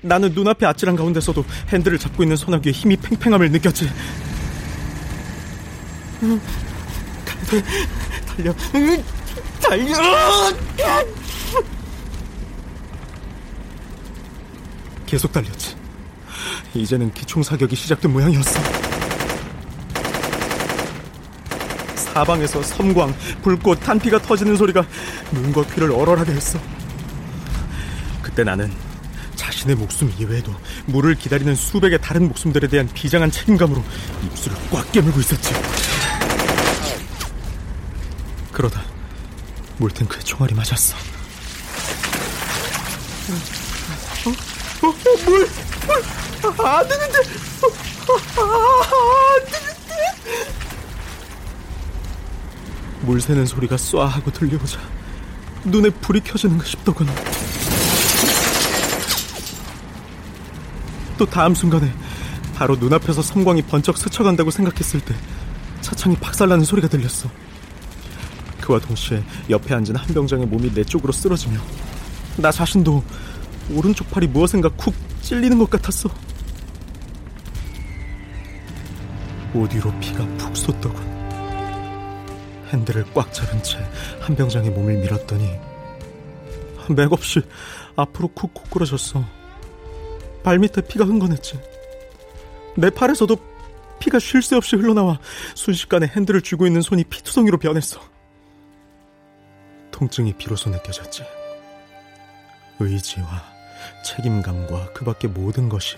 나는 0.02 0.33
눈앞의 0.33 0.69
아찔한 0.69 0.97
가운데서도 0.97 1.45
핸들을 1.69 1.99
잡고 1.99 2.23
있는 2.23 2.37
소나기의 2.37 2.73
힘이 2.73 2.97
팽팽함을 2.97 3.50
느꼈지. 3.50 3.90
달려, 8.26 8.55
달려! 9.61 10.02
계속 15.07 15.33
달렸지. 15.33 15.76
이제는 16.75 17.12
기총 17.12 17.43
사격이 17.43 17.75
시작된 17.76 18.12
모양이었어. 18.12 18.89
사방에서 22.00 22.63
섬광, 22.63 23.15
불꽃, 23.43 23.80
탄피가 23.80 24.23
터지는 24.23 24.56
소리가 24.56 24.84
눈과 25.32 25.65
귀를 25.67 25.93
얼얼하게 25.93 26.32
했어. 26.32 26.58
그때 28.23 28.43
나는 28.45 28.73
자신의 29.36 29.76
목숨 29.76 30.13
이외에도 30.19 30.54
물을 30.86 31.15
기다리는 31.15 31.54
수백의 31.54 32.00
다른 32.00 32.28
목숨들에 32.28 32.69
대한 32.69 32.89
비장한 32.93 33.30
책임감으로 33.30 33.82
입술을 34.25 34.56
꽉 34.71 34.91
깨물고 34.93 35.21
있었지. 35.21 35.52
그러다 38.52 38.82
물탱크에 39.78 40.21
총알이 40.21 40.54
맞았어. 40.54 40.97
어, 44.26 44.30
어, 44.82 44.89
어, 44.89 44.95
물, 45.25 45.49
물, 45.86 46.67
아, 46.67 46.78
안 46.78 46.89
되는데, 46.89 47.19
아, 48.36 48.43
안되는데. 49.36 49.80
물 53.10 53.20
새는 53.20 53.44
소리가 53.44 53.75
쏴 53.75 54.06
하고 54.06 54.30
들려오자 54.30 54.78
눈에 55.64 55.90
불이 55.90 56.20
켜지는가 56.20 56.64
싶더군. 56.64 57.08
또 61.18 61.26
다음 61.26 61.52
순간에 61.52 61.92
바로 62.54 62.76
눈앞에서 62.76 63.20
섬광이 63.20 63.62
번쩍 63.62 63.99
스쳐간다고 63.99 64.52
생각했을 64.52 65.00
때 65.00 65.16
차창이 65.80 66.14
박살나는 66.18 66.64
소리가 66.64 66.86
들렸어. 66.86 67.28
그와 68.60 68.78
동시에 68.78 69.25
옆에 69.50 69.75
앉은 69.75 69.96
한 69.96 70.06
병장의 70.14 70.46
몸이 70.46 70.73
내 70.73 70.84
쪽으로 70.84 71.12
쓰러지며 71.12 71.58
나 72.36 72.52
자신도 72.52 73.02
오른쪽 73.73 74.08
팔이 74.12 74.28
무엇인가 74.28 74.68
쿡 74.76 74.94
찔리는 75.20 75.58
것 75.58 75.68
같았어. 75.68 76.08
오디로 79.52 79.99
피가 79.99 80.25
푹 80.36 80.56
쏟더군. 80.56 81.09
핸들을 82.73 83.13
꽉 83.15 83.33
잡은 83.33 83.63
채 83.63 83.78
한 84.21 84.37
병장의 84.37 84.71
몸을 84.71 84.97
밀었더니 84.99 85.59
맥없이 86.95 87.41
앞으로 87.97 88.28
쿡 88.28 88.52
고꾸라졌어. 88.54 89.25
발밑에 90.43 90.83
피가 90.89 91.04
흥건했지. 91.04 91.61
내 92.76 92.91
팔에서도 92.91 93.37
피가 93.99 94.19
쉴 94.19 94.43
새 94.43 94.56
없이 94.56 94.76
흘러나와 94.76 95.19
순식간에 95.54 96.06
핸들을 96.06 96.41
쥐고 96.43 96.67
있는 96.67 96.80
손이 96.80 97.04
피투성이로 97.04 97.59
변했어. 97.59 98.00
통증이 99.91 100.33
비로소 100.35 100.71
느껴졌지. 100.71 101.23
의지와 102.78 103.43
책임감과 104.04 104.93
그 104.95 105.04
밖의 105.04 105.30
모든 105.30 105.69
것이 105.69 105.97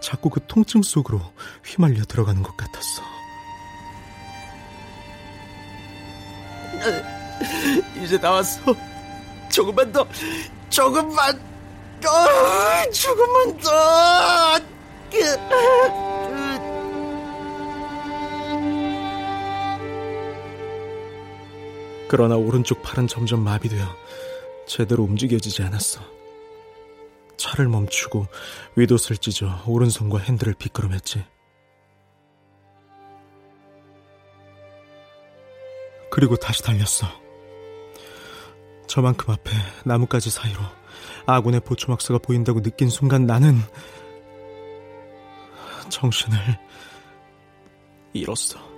자꾸 0.00 0.30
그 0.30 0.40
통증 0.46 0.82
속으로 0.82 1.20
휘말려 1.64 2.04
들어가는 2.04 2.42
것 2.42 2.56
같았어. 2.56 3.19
이제 8.02 8.18
나왔어. 8.18 8.60
조금만 9.50 9.92
더, 9.92 10.06
조금만, 10.68 11.36
어, 12.06 12.90
조금만 12.92 13.58
더. 13.58 14.60
그러나 22.08 22.34
오른쪽 22.34 22.82
팔은 22.82 23.06
점점 23.06 23.44
마비되어 23.44 23.86
제대로 24.66 25.04
움직여지지 25.04 25.62
않았어. 25.62 26.00
차를 27.36 27.68
멈추고 27.68 28.26
윗옷을 28.74 29.18
찢어 29.18 29.62
오른손과 29.66 30.18
핸들을 30.18 30.54
비끄럼했지. 30.54 31.24
그리고 36.10 36.36
다시 36.36 36.62
달렸어. 36.62 37.06
저만큼 38.86 39.32
앞에 39.32 39.50
나뭇가지 39.84 40.30
사이로 40.30 40.60
아군의 41.26 41.60
보초막사가 41.60 42.18
보인다고 42.18 42.60
느낀 42.60 42.88
순간 42.88 43.24
나는 43.24 43.60
정신을 45.88 46.38
잃었어. 48.12 48.69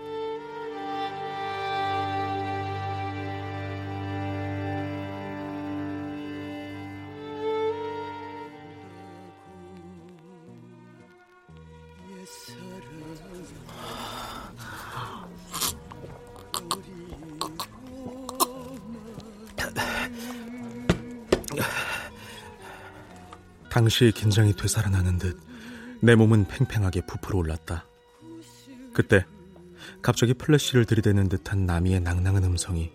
당시의 23.92 24.12
긴장이 24.12 24.54
되살아나는 24.54 25.18
듯 25.18 25.38
내 26.00 26.16
몸은 26.16 26.48
팽팽하게 26.48 27.02
부풀어 27.02 27.38
올랐다. 27.38 27.84
그때 28.92 29.24
갑자기 30.00 30.34
플래시를 30.34 30.84
들이대는 30.84 31.28
듯한 31.28 31.64
나미의 31.64 32.00
낭낭한 32.00 32.42
음성이 32.42 32.90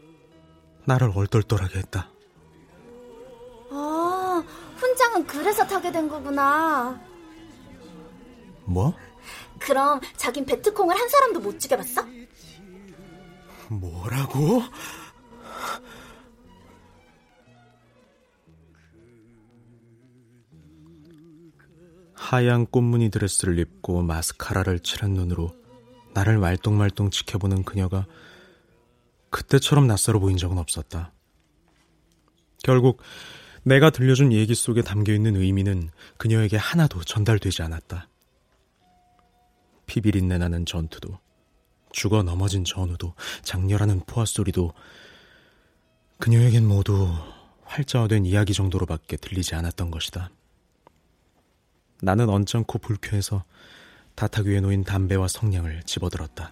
나를 0.86 1.12
얼떨떨하게 1.16 1.80
했다. 1.80 2.10
아, 3.72 4.44
훈장은 4.76 5.26
그래서 5.26 5.66
타게 5.66 5.90
된 5.92 6.10
거구나. 6.10 7.00
뭐? 8.66 8.94
그럼 9.60 10.02
자긴 10.18 10.46
베트콩을 10.46 11.00
한 11.00 11.08
사람도 11.08 11.40
못 11.40 11.60
죽여봤어? 11.60 12.06
뭐라고? 13.70 14.64
하얀 22.18 22.66
꽃무늬 22.66 23.10
드레스를 23.10 23.60
입고 23.60 24.02
마스카라를 24.02 24.80
칠한 24.80 25.12
눈으로 25.12 25.56
나를 26.14 26.40
말똥말똥 26.40 27.12
지켜보는 27.12 27.64
그녀가 27.64 28.06
그때처럼 29.30 29.88
낯설어 29.88 30.20
보인 30.20 30.36
적은 30.36 30.58
없었다. 30.58 31.14
결국 32.64 33.02
내가 33.64 33.92
들려준 33.92 34.34
얘기 34.34 34.56
속에 34.56 34.82
담겨 34.82 35.14
있는 35.14 35.36
의미는 35.36 35.90
그녀에게 36.18 36.58
하나도 36.58 37.04
전달되지 37.04 37.62
않았다. 37.62 38.10
피비린내 39.86 40.38
나는 40.38 40.66
전투도, 40.66 41.20
죽어 41.92 42.24
넘어진 42.24 42.66
전우도, 42.66 43.14
장렬하는 43.44 44.02
포화 44.06 44.26
소리도 44.26 44.74
그녀에겐 46.18 46.68
모두 46.68 47.10
활자화된 47.64 48.26
이야기 48.26 48.54
정도로밖에 48.54 49.18
들리지 49.18 49.54
않았던 49.56 49.92
것이다. 49.92 50.32
나는 52.02 52.30
언짢고 52.30 52.80
불쾌해서 52.80 53.44
다탁 54.16 54.46
위에 54.46 54.60
놓인 54.60 54.84
담배와 54.84 55.28
성냥을 55.28 55.84
집어들었다. 55.84 56.52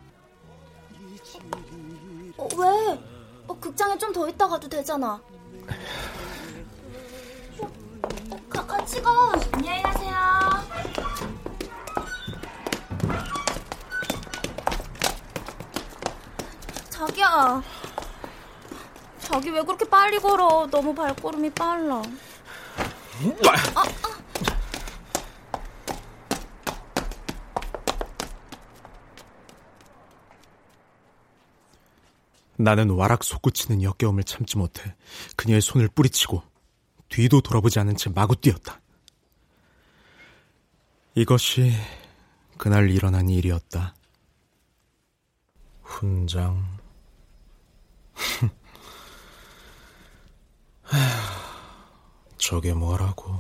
어, 2.38 2.48
왜? 2.58 3.00
어, 3.48 3.60
극장에 3.60 3.98
좀 3.98 4.14
더 4.14 4.28
있다 4.30 4.48
가도 4.48 4.68
되잖아. 4.70 5.14
어, 7.60 7.72
어, 8.32 8.40
가, 8.50 8.66
같이 8.66 9.02
가. 9.02 9.12
안녕히 9.52 9.82
가세요. 9.84 10.16
자기야. 16.90 17.62
자기 19.20 19.50
왜 19.50 19.62
그렇게 19.64 19.86
빨리 19.90 20.18
걸어? 20.20 20.68
너무 20.70 20.94
발걸음이 20.94 21.50
빨라. 21.52 22.02
아, 23.76 23.84
나는 32.58 32.90
와락 32.90 33.24
솟구치는 33.24 33.84
역겨움을 33.84 34.24
참지 34.24 34.58
못해 34.58 34.96
그녀의 35.36 35.62
손을 35.62 35.88
뿌리치고 35.90 36.42
뒤도 37.10 37.42
돌아보지 37.42 37.80
않은 37.80 37.98
채 37.98 38.10
마구 38.10 38.36
뛰었다. 38.36 38.82
이것이 41.16 41.72
그날 42.58 42.90
일어난 42.90 43.30
일이었다. 43.30 43.96
훈장. 45.82 46.78
저게 52.38 52.74
뭐라고. 52.74 53.34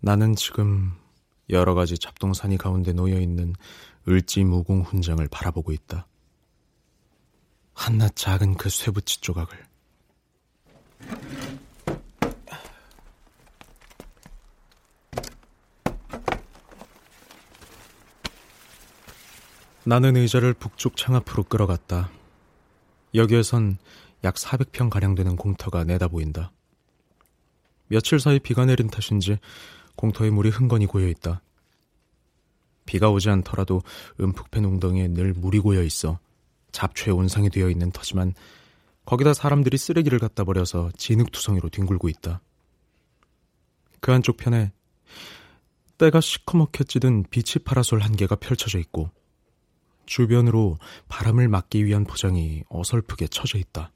나는 0.00 0.34
지금 0.34 0.92
여러 1.50 1.74
가지 1.74 1.98
잡동사니 1.98 2.56
가운데 2.58 2.92
놓여 2.92 3.20
있는 3.20 3.54
을지무궁 4.08 4.82
훈장을 4.82 5.26
바라보고 5.28 5.72
있다. 5.72 6.06
한낱 7.74 8.16
작은 8.16 8.54
그 8.54 8.68
쇠붙이 8.68 9.20
조각을. 9.20 9.72
나는 19.84 20.16
의자를 20.16 20.54
북쪽 20.54 20.96
창 20.96 21.16
앞으로 21.16 21.42
끌어갔다. 21.42 22.10
여기에선 23.14 23.78
약 24.24 24.36
400평 24.36 24.90
가량 24.90 25.14
되는 25.14 25.36
공터가 25.36 25.82
내다 25.84 26.08
보인다. 26.08 26.52
며칠 27.88 28.20
사이 28.20 28.38
비가 28.38 28.64
내린 28.64 28.88
탓인지 28.88 29.38
공터에 29.96 30.30
물이 30.30 30.50
흥건히 30.50 30.86
고여 30.86 31.08
있다. 31.08 31.42
비가 32.84 33.10
오지 33.10 33.30
않더라도 33.30 33.82
음푹 34.20 34.50
팬 34.50 34.64
웅덩이에 34.64 35.08
늘 35.08 35.32
물이 35.32 35.60
고여 35.60 35.82
있어 35.82 36.18
잡초에 36.72 37.12
온상이 37.12 37.50
되어 37.50 37.68
있는 37.70 37.90
터지만 37.90 38.34
거기다 39.04 39.34
사람들이 39.34 39.76
쓰레기를 39.76 40.18
갖다 40.18 40.44
버려서 40.44 40.90
진흙투성이로 40.96 41.68
뒹굴고 41.70 42.08
있다. 42.08 42.40
그 44.00 44.10
한쪽 44.10 44.36
편에 44.36 44.72
때가 45.98 46.20
시커멓게 46.20 46.84
찌든 46.84 47.24
비치 47.30 47.60
파라솔 47.60 48.00
한 48.00 48.16
개가 48.16 48.36
펼쳐져 48.36 48.78
있고 48.78 49.10
주변으로 50.06 50.78
바람을 51.08 51.48
막기 51.48 51.84
위한 51.84 52.04
포장이 52.04 52.64
어설프게 52.68 53.28
쳐져 53.28 53.58
있다. 53.58 53.92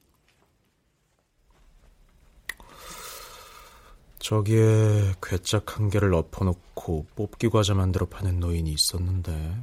저기에 4.19 5.15
괴짝 5.23 5.77
한 5.77 5.91
개를 5.91 6.15
엎어놓고 6.15 7.07
뽑기 7.15 7.49
과자 7.49 7.75
만들어 7.75 8.07
파는 8.07 8.41
노인이 8.41 8.71
있었는데 8.73 9.57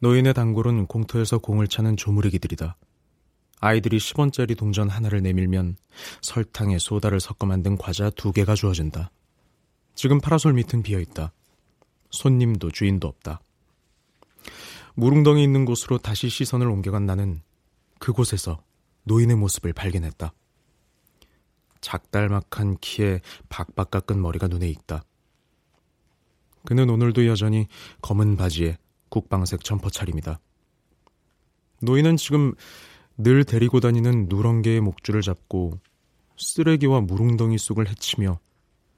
노인의 0.00 0.34
단골은 0.34 0.86
공터에서 0.86 1.38
공을 1.38 1.68
차는 1.68 1.96
조무리기들이다. 1.96 2.76
아이들이 3.60 3.96
10원짜리 3.96 4.58
동전 4.58 4.90
하나를 4.90 5.22
내밀면 5.22 5.76
설탕에 6.20 6.78
소다를 6.78 7.20
섞어 7.20 7.46
만든 7.46 7.78
과자 7.78 8.10
두 8.10 8.32
개가 8.32 8.54
주어진다. 8.54 9.10
지금 9.94 10.20
파라솔 10.20 10.52
밑은 10.52 10.82
비어 10.82 11.00
있다. 11.00 11.32
손님도 12.10 12.72
주인도 12.72 13.08
없다. 13.08 13.40
물웅덩이 14.94 15.42
있는 15.42 15.64
곳으로 15.64 15.98
다시 15.98 16.28
시선을 16.28 16.68
옮겨간 16.68 17.06
나는 17.06 17.40
그곳에서 17.98 18.62
노인의 19.04 19.36
모습을 19.36 19.72
발견했다. 19.72 20.34
작달막한 21.84 22.78
키에 22.80 23.20
박박 23.50 23.90
깎은 23.90 24.20
머리가 24.20 24.48
눈에 24.48 24.68
익다. 24.70 25.04
그는 26.64 26.88
오늘도 26.88 27.26
여전히 27.26 27.68
검은 28.00 28.38
바지에 28.38 28.78
국방색 29.10 29.62
점퍼 29.62 29.90
차림이다. 29.90 30.40
노인은 31.82 32.16
지금 32.16 32.54
늘 33.18 33.44
데리고 33.44 33.80
다니는 33.80 34.26
누렁개의 34.30 34.80
목줄을 34.80 35.20
잡고 35.20 35.78
쓰레기와 36.38 37.02
무릉덩이 37.02 37.58
속을 37.58 37.88
헤치며 37.88 38.40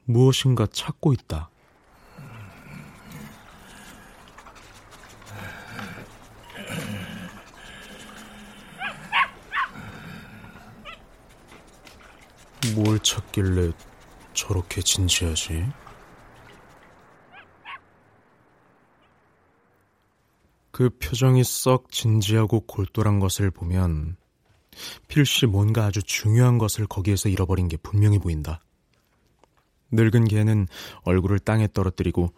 무엇인가 0.04 0.68
찾고 0.68 1.12
있다. 1.12 1.50
뭘 12.76 12.98
찾길래 12.98 13.72
저렇게 14.34 14.82
진지하지? 14.82 15.66
그 20.72 20.90
표정이 20.98 21.42
썩 21.42 21.90
진지하고 21.90 22.60
골똘한 22.60 23.18
것을 23.18 23.50
보면 23.50 24.18
필시 25.08 25.46
뭔가 25.46 25.86
아주 25.86 26.02
중요한 26.02 26.58
것을 26.58 26.86
거기에서 26.86 27.30
잃어버린 27.30 27.68
게 27.68 27.78
분명히 27.78 28.18
보인다. 28.18 28.60
늙은 29.92 30.24
개는 30.26 30.68
얼굴을 31.04 31.38
땅에 31.38 31.68
떨어뜨리고 31.72 32.34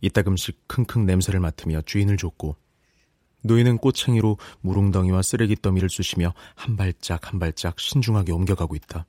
이따금씩 0.00 0.68
킁킁 0.68 1.04
냄새를 1.04 1.38
맡으며 1.38 1.82
주인을 1.82 2.16
줬고 2.16 2.56
노인은 3.42 3.76
꼬챙이로 3.76 4.38
무릉덩이와 4.62 5.20
쓰레기 5.20 5.54
더미를 5.54 5.90
쑤시며 5.90 6.32
한 6.54 6.78
발짝 6.78 7.30
한 7.30 7.38
발짝 7.38 7.78
신중하게 7.78 8.32
옮겨가고 8.32 8.74
있다. 8.74 9.04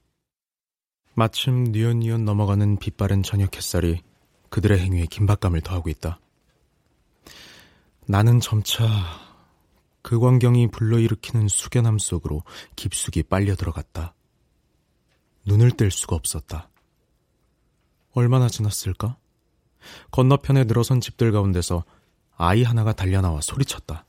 마침 1.16 1.66
뉘엿뉘엿 1.66 2.22
넘어가는 2.22 2.78
빛바랜 2.78 3.24
저녁 3.24 3.56
햇살이 3.56 4.02
그들의 4.50 4.80
행위에 4.80 5.06
긴박감을 5.06 5.62
더하고 5.62 5.90
있다. 5.90 6.20
나는 8.06 8.40
점차 8.40 8.86
그 10.02 10.20
광경이 10.20 10.72
불러일으키는 10.72 11.48
숙연함 11.48 11.98
속으로 11.98 12.44
깊숙이 12.76 13.24
빨려 13.24 13.56
들어갔다. 13.56 14.14
눈을 15.46 15.72
뗄 15.72 15.90
수가 15.92 16.16
없었다. 16.16 16.70
얼마나 18.12 18.48
지났을까? 18.48 19.18
건너편에 20.12 20.66
늘어선 20.66 21.02
집들 21.02 21.32
가운데서 21.32 21.84
아이 22.36 22.64
하나가 22.64 22.94
달려나와 22.94 23.42
소리쳤다. 23.42 24.06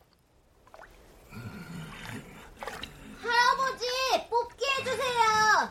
할아버지, 3.23 3.87
뽑기 4.29 4.65
해주세요. 4.79 5.71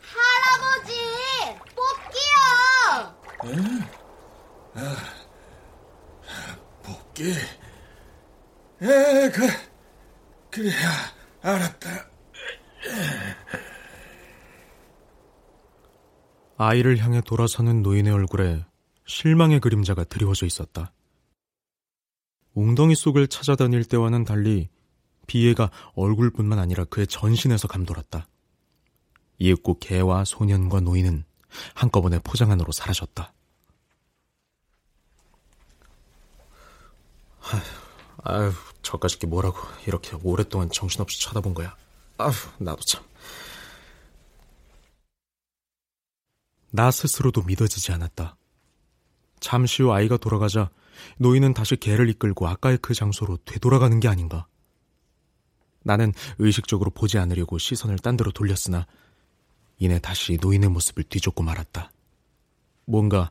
할아버지, 0.00 0.94
뽑기요. 3.40 3.56
뽑기. 6.82 7.24
에, 8.82 9.30
그, 9.30 9.46
그래, 10.50 10.70
알았다. 11.42 12.10
아이를 16.56 16.98
향해 16.98 17.20
돌아서는 17.22 17.82
노인의 17.82 18.12
얼굴에 18.12 18.64
실망의 19.06 19.60
그림자가 19.60 20.04
드리워져 20.04 20.46
있었다. 20.46 20.92
웅덩이 22.54 22.94
속을 22.94 23.28
찾아다닐 23.28 23.84
때와는 23.84 24.24
달리 24.24 24.68
비애가 25.26 25.70
얼굴뿐만 25.94 26.58
아니라 26.58 26.84
그의 26.84 27.06
전신에서 27.06 27.68
감돌았다. 27.68 28.28
이윽고 29.38 29.78
개와 29.78 30.24
소년과 30.24 30.80
노인은 30.80 31.24
한꺼번에 31.74 32.18
포장 32.18 32.50
안으로 32.50 32.72
사라졌다. 32.72 33.32
아휴, 38.22 38.52
저까짓게 38.82 39.26
뭐라고 39.26 39.58
이렇게 39.86 40.16
오랫동안 40.22 40.70
정신없이 40.70 41.20
쳐다본 41.20 41.54
거야. 41.54 41.76
아휴, 42.18 42.32
나도 42.58 42.82
참. 42.82 43.02
나 46.70 46.90
스스로도 46.90 47.42
믿어지지 47.42 47.92
않았다. 47.92 48.36
잠시 49.40 49.82
후 49.82 49.92
아이가 49.92 50.16
돌아가자 50.16 50.70
노인은 51.18 51.54
다시 51.54 51.76
개를 51.76 52.08
이끌고 52.10 52.46
아까의 52.46 52.78
그 52.78 52.94
장소로 52.94 53.38
되돌아가는 53.44 53.98
게 54.00 54.08
아닌가. 54.08 54.46
나는 55.82 56.12
의식적으로 56.38 56.90
보지 56.90 57.18
않으려고 57.18 57.58
시선을 57.58 57.98
딴 57.98 58.16
데로 58.16 58.30
돌렸으나 58.32 58.86
이내 59.80 59.98
다시 59.98 60.38
노인의 60.40 60.68
모습을 60.68 61.04
뒤쫓고 61.04 61.42
말았다. 61.42 61.90
뭔가 62.84 63.30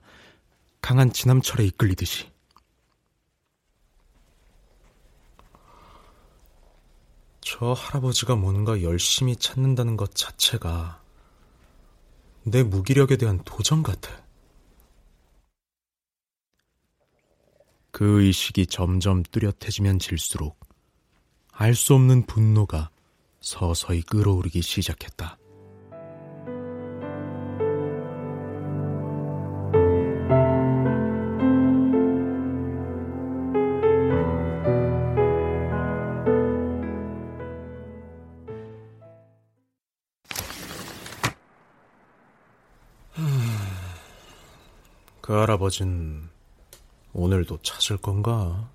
강한 0.82 1.14
지남철에 1.14 1.66
이끌리듯이. 1.66 2.30
저 7.42 7.74
할아버지가 7.74 8.36
뭔가 8.36 8.82
열심히 8.82 9.36
찾는다는 9.36 9.96
것 9.96 10.14
자체가 10.16 11.02
내 12.44 12.64
무기력에 12.64 13.18
대한 13.18 13.42
도전 13.46 13.84
같아. 13.84 14.10
그 17.92 18.24
의식이 18.24 18.68
점점 18.68 19.24
뚜렷해지면 19.24 20.00
질수록 20.00 20.60
알 21.52 21.76
수 21.76 21.94
없는 21.94 22.26
분노가 22.26 22.90
서서히 23.42 24.02
끓어오르기 24.04 24.62
시작했다. 24.62 25.39
그 45.30 45.36
할아버진 45.36 46.28
오늘도 47.14 47.60
찾을 47.62 47.98
건가? 47.98 48.72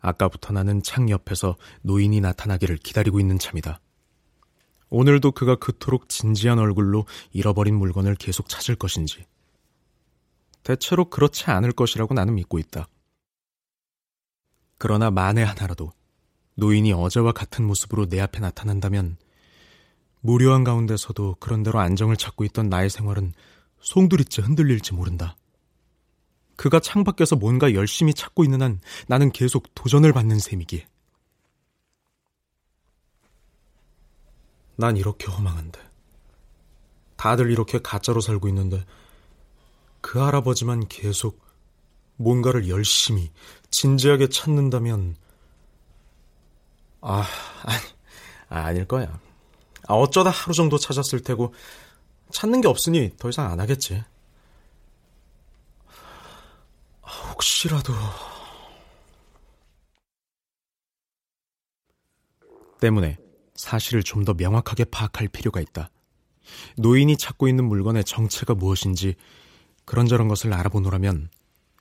아까부터 0.00 0.52
나는 0.52 0.84
창 0.84 1.10
옆에서 1.10 1.56
노인이 1.80 2.20
나타나기를 2.20 2.76
기다리고 2.76 3.18
있는 3.18 3.40
참이다. 3.40 3.80
오늘도 4.88 5.32
그가 5.32 5.56
그토록 5.56 6.08
진지한 6.08 6.60
얼굴로 6.60 7.06
잃어버린 7.32 7.74
물건을 7.74 8.14
계속 8.14 8.48
찾을 8.48 8.76
것인지. 8.76 9.26
대체로 10.62 11.10
그렇지 11.10 11.46
않을 11.50 11.72
것이라고 11.72 12.14
나는 12.14 12.36
믿고 12.36 12.60
있다. 12.60 12.86
그러나 14.78 15.10
만에 15.10 15.42
하나라도 15.42 15.90
노인이 16.54 16.92
어제와 16.92 17.32
같은 17.32 17.64
모습으로 17.66 18.06
내 18.06 18.20
앞에 18.20 18.38
나타난다면 18.38 19.16
무료한 20.22 20.62
가운데서도 20.62 21.36
그런대로 21.40 21.80
안정을 21.80 22.16
찾고 22.16 22.44
있던 22.44 22.68
나의 22.68 22.88
생활은 22.88 23.34
송두리째 23.80 24.42
흔들릴지 24.42 24.94
모른다. 24.94 25.36
그가 26.56 26.78
창밖에서 26.78 27.36
뭔가 27.36 27.74
열심히 27.74 28.14
찾고 28.14 28.44
있는 28.44 28.62
한 28.62 28.80
나는 29.08 29.32
계속 29.32 29.74
도전을 29.74 30.12
받는 30.12 30.38
셈이기에. 30.38 30.86
난 34.76 34.96
이렇게 34.96 35.26
허망한데. 35.26 35.80
다들 37.16 37.50
이렇게 37.50 37.80
가짜로 37.80 38.20
살고 38.20 38.48
있는데 38.48 38.84
그 40.00 40.20
할아버지만 40.20 40.86
계속 40.88 41.40
뭔가를 42.16 42.68
열심히 42.68 43.32
진지하게 43.70 44.28
찾는다면 44.28 45.16
아, 47.00 47.26
아니, 47.64 47.82
아닐 48.48 48.86
거야. 48.86 49.20
아, 49.88 49.94
어쩌다 49.94 50.30
하루 50.30 50.54
정도 50.54 50.78
찾았을 50.78 51.20
테고 51.22 51.54
찾는 52.32 52.60
게 52.60 52.68
없으니 52.68 53.12
더 53.18 53.28
이상 53.28 53.50
안 53.50 53.60
하겠지. 53.60 54.02
아, 57.02 57.10
혹시라도 57.32 57.92
때문에 62.80 63.16
사실을 63.54 64.02
좀 64.02 64.24
더 64.24 64.34
명확하게 64.34 64.84
파악할 64.86 65.28
필요가 65.28 65.60
있다. 65.60 65.90
노인이 66.76 67.16
찾고 67.16 67.48
있는 67.48 67.64
물건의 67.64 68.04
정체가 68.04 68.54
무엇인지 68.54 69.14
그런저런 69.84 70.28
것을 70.28 70.52
알아보노라면 70.52 71.28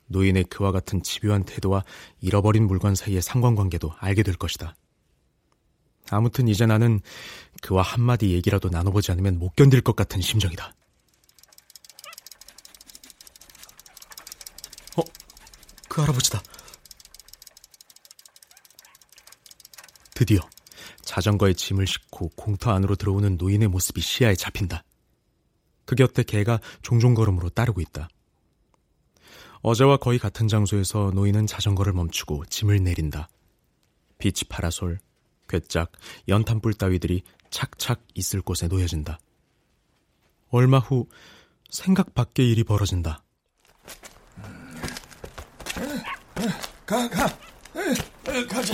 노인의 0.07 0.45
그와 0.45 0.71
같은 0.71 1.01
집요한 1.01 1.43
태도와 1.43 1.83
잃어버린 2.19 2.67
물건 2.67 2.95
사이의 2.95 3.21
상관관계도 3.21 3.93
알게 3.97 4.23
될 4.23 4.35
것이다. 4.35 4.75
아무튼 6.11 6.47
이제 6.47 6.65
나는 6.65 6.99
그와 7.61 7.81
한마디 7.81 8.31
얘기라도 8.31 8.69
나눠보지 8.69 9.11
않으면 9.11 9.39
못 9.39 9.55
견딜 9.55 9.81
것 9.81 9.95
같은 9.95 10.21
심정이다. 10.21 10.75
어? 14.97 15.03
그 15.89 16.01
할아버지다. 16.01 16.41
드디어 20.13 20.39
자전거에 21.01 21.53
짐을 21.53 21.87
싣고 21.87 22.29
공터 22.35 22.71
안으로 22.71 22.95
들어오는 22.95 23.37
노인의 23.37 23.67
모습이 23.67 24.01
시야에 24.01 24.35
잡힌다. 24.35 24.83
그 25.85 25.95
곁에 25.95 26.23
개가 26.23 26.59
종종 26.81 27.13
걸음으로 27.13 27.49
따르고 27.49 27.81
있다. 27.81 28.07
어제와 29.61 29.97
거의 29.97 30.19
같은 30.19 30.47
장소에서 30.47 31.11
노인은 31.13 31.47
자전거를 31.47 31.93
멈추고 31.93 32.45
짐을 32.45 32.83
내린다. 32.83 33.29
비치 34.17 34.45
파라솔, 34.45 34.99
괴짝, 35.51 35.91
연탄불 36.29 36.75
따위들이 36.75 37.23
착착 37.49 38.01
있을 38.15 38.41
곳에 38.41 38.67
놓여진다. 38.67 39.19
얼마 40.49 40.79
후 40.79 41.09
생각 41.69 42.13
밖의 42.13 42.49
일이 42.49 42.63
벌어진다. 42.63 43.21
가, 46.85 47.09
가. 47.09 47.27
가자. 48.47 48.73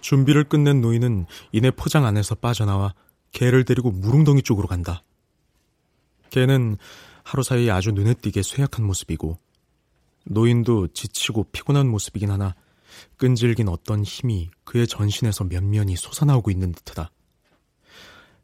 준비를 0.00 0.44
끝낸 0.44 0.80
노인은 0.80 1.26
이내 1.50 1.72
포장 1.72 2.06
안에서 2.06 2.36
빠져나와 2.36 2.94
개를 3.32 3.64
데리고 3.64 3.90
무릉덩이 3.90 4.42
쪽으로 4.42 4.68
간다. 4.68 5.02
개는 6.30 6.76
하루 7.24 7.42
사이 7.42 7.68
아주 7.70 7.90
눈에 7.90 8.14
띄게 8.14 8.42
쇠약한 8.42 8.86
모습이고 8.86 9.38
노인도 10.28 10.88
지치고 10.88 11.44
피곤한 11.52 11.88
모습이긴 11.88 12.30
하나 12.30 12.54
끈질긴 13.16 13.68
어떤 13.68 14.04
힘이 14.04 14.50
그의 14.64 14.86
전신에서 14.86 15.44
면면이 15.44 15.96
솟아나오고 15.96 16.50
있는 16.50 16.72
듯하다. 16.72 17.10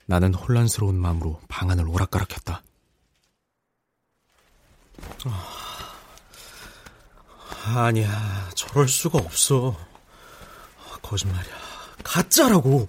나는 0.06 0.34
혼란스러운 0.34 0.96
마음으로 0.96 1.40
방안을 1.48 1.88
오락가락했다. 1.88 2.62
아, 7.66 7.80
아니야, 7.86 8.50
저럴 8.54 8.88
수가 8.88 9.18
없어. 9.18 9.76
거짓말이야. 11.02 11.54
가짜라고. 12.02 12.88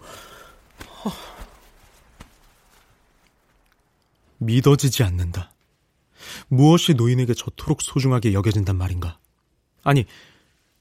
믿어지지 4.38 5.04
않는다. 5.04 5.55
무엇이 6.48 6.94
노인에게 6.94 7.34
저토록 7.34 7.82
소중하게 7.82 8.34
여겨진단 8.34 8.76
말인가? 8.76 9.20
아니, 9.84 10.06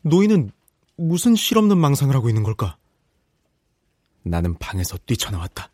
노인은 0.03 0.51
무슨 0.97 1.35
실없는 1.35 1.79
망상을 1.79 2.15
하고 2.15 2.29
있는 2.29 2.43
걸까? 2.43 2.77
나는 4.23 4.55
방에서 4.59 4.99
뛰쳐나왔다. 5.07 5.71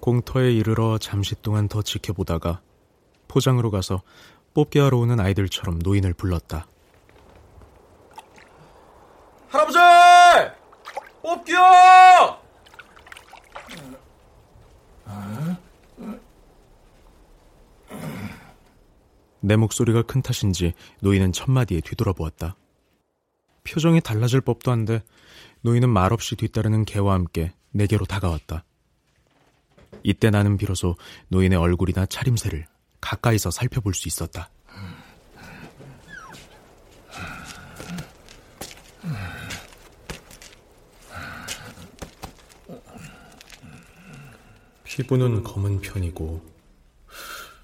공터에 0.00 0.52
이르러 0.52 0.98
잠시 0.98 1.34
동안 1.42 1.68
더 1.68 1.82
지켜보다가 1.82 2.60
포장으로 3.28 3.70
가서 3.70 4.02
뽑기 4.54 4.78
하러 4.78 4.98
오는 4.98 5.20
아이들처럼 5.20 5.78
노인을 5.78 6.14
불렀다. 6.14 6.66
할아버지! 9.48 9.78
뽑기요! 11.22 12.40
내 19.40 19.56
목소리가 19.56 20.02
큰 20.02 20.22
탓인지 20.22 20.74
노인은 21.00 21.32
첫마디에 21.32 21.80
뒤돌아보았다. 21.80 22.56
표정이 23.64 24.00
달라질 24.00 24.40
법도 24.40 24.70
한데 24.70 25.02
노인은 25.62 25.88
말없이 25.88 26.36
뒤따르는 26.36 26.84
개와 26.84 27.14
함께 27.14 27.52
내게로 27.70 28.04
다가왔다. 28.04 28.64
이때 30.02 30.30
나는 30.30 30.56
비로소 30.56 30.96
노인의 31.28 31.58
얼굴이나 31.58 32.06
차림새를 32.06 32.66
가까이서 33.00 33.50
살펴볼 33.50 33.94
수 33.94 34.08
있었다. 34.08 34.50
피부는 44.84 45.44
검은 45.44 45.80
편이고 45.80 46.42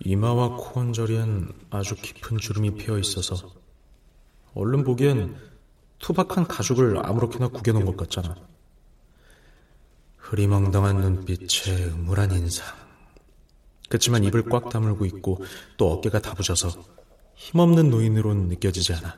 이마와 0.05 0.57
코 0.57 0.81
언저리엔 0.81 1.53
아주 1.71 1.97
깊은 1.97 2.39
주름이 2.39 2.77
피어 2.77 2.99
있어서 2.99 3.53
얼른 4.55 4.85
보기엔 4.85 5.37
투박한 5.99 6.47
가죽을 6.47 7.05
아무렇게나 7.05 7.49
구겨놓은 7.49 7.85
것 7.85 7.97
같잖아. 7.97 8.37
흐리멍덩한 10.31 10.97
눈빛에 10.97 11.85
음울한 11.87 12.33
인상. 12.33 12.67
그치만 13.89 14.25
입을 14.25 14.45
꽉 14.49 14.69
다물고 14.69 15.05
있고 15.07 15.39
또 15.77 15.93
어깨가 15.93 16.21
다부져서 16.21 16.71
힘없는 17.37 17.91
노인으론 17.91 18.49
느껴지지 18.49 18.95
않아. 18.95 19.17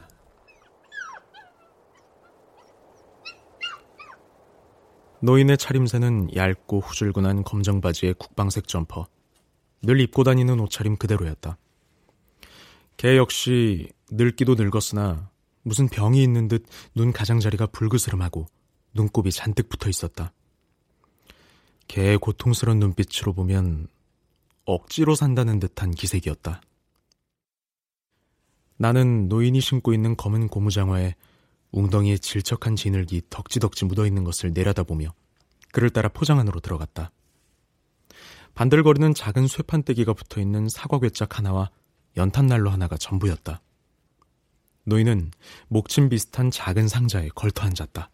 노인의 5.20 5.56
차림새는 5.56 6.36
얇고 6.36 6.80
후줄근한 6.80 7.42
검정 7.42 7.80
바지에 7.80 8.12
국방색 8.12 8.68
점퍼. 8.68 9.06
늘 9.82 10.00
입고 10.00 10.24
다니는 10.24 10.60
옷차림 10.60 10.96
그대로였다. 10.96 11.56
걔 12.98 13.16
역시 13.16 13.88
늙기도 14.10 14.54
늙었으나 14.56 15.30
무슨 15.62 15.88
병이 15.88 16.22
있는 16.22 16.48
듯 16.48 16.66
눈 16.94 17.12
가장자리가 17.12 17.66
불그스름하고 17.66 18.46
눈곱이 18.94 19.32
잔뜩 19.32 19.68
붙어 19.68 19.88
있었다. 19.88 20.32
걔의 21.88 22.18
고통스러운 22.18 22.78
눈빛으로 22.78 23.32
보면 23.32 23.88
억지로 24.64 25.14
산다는 25.14 25.58
듯한 25.58 25.90
기색이었다. 25.90 26.60
나는 28.76 29.28
노인이 29.28 29.60
신고 29.60 29.92
있는 29.92 30.16
검은 30.16 30.48
고무장화에 30.48 31.16
웅덩이에 31.72 32.18
질척한 32.18 32.76
진흙이 32.76 33.22
덕지덕지 33.28 33.86
묻어있는 33.86 34.24
것을 34.24 34.52
내려다보며 34.52 35.12
그를 35.72 35.90
따라 35.90 36.08
포장 36.08 36.38
안으로 36.38 36.60
들어갔다. 36.60 37.10
반들거리는 38.54 39.14
작은 39.14 39.46
쇠판떼기가 39.46 40.12
붙어있는 40.12 40.68
사과괴짝 40.68 41.38
하나와 41.38 41.70
연탄난로 42.16 42.70
하나가 42.70 42.96
전부였다. 42.96 43.60
노인은 44.84 45.30
목침 45.68 46.08
비슷한 46.08 46.50
작은 46.50 46.88
상자에 46.88 47.28
걸터 47.34 47.62
앉았다. 47.62 48.10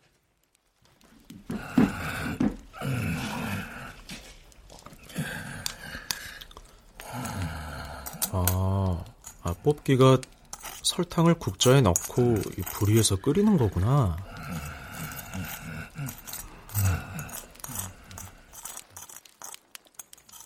아, 8.36 9.04
아 9.44 9.54
뽑기가 9.62 10.18
설탕을 10.82 11.34
국자에 11.34 11.80
넣고 11.82 12.34
불 12.72 12.88
위에서 12.90 13.14
끓이는 13.16 13.56
거구나. 13.56 14.16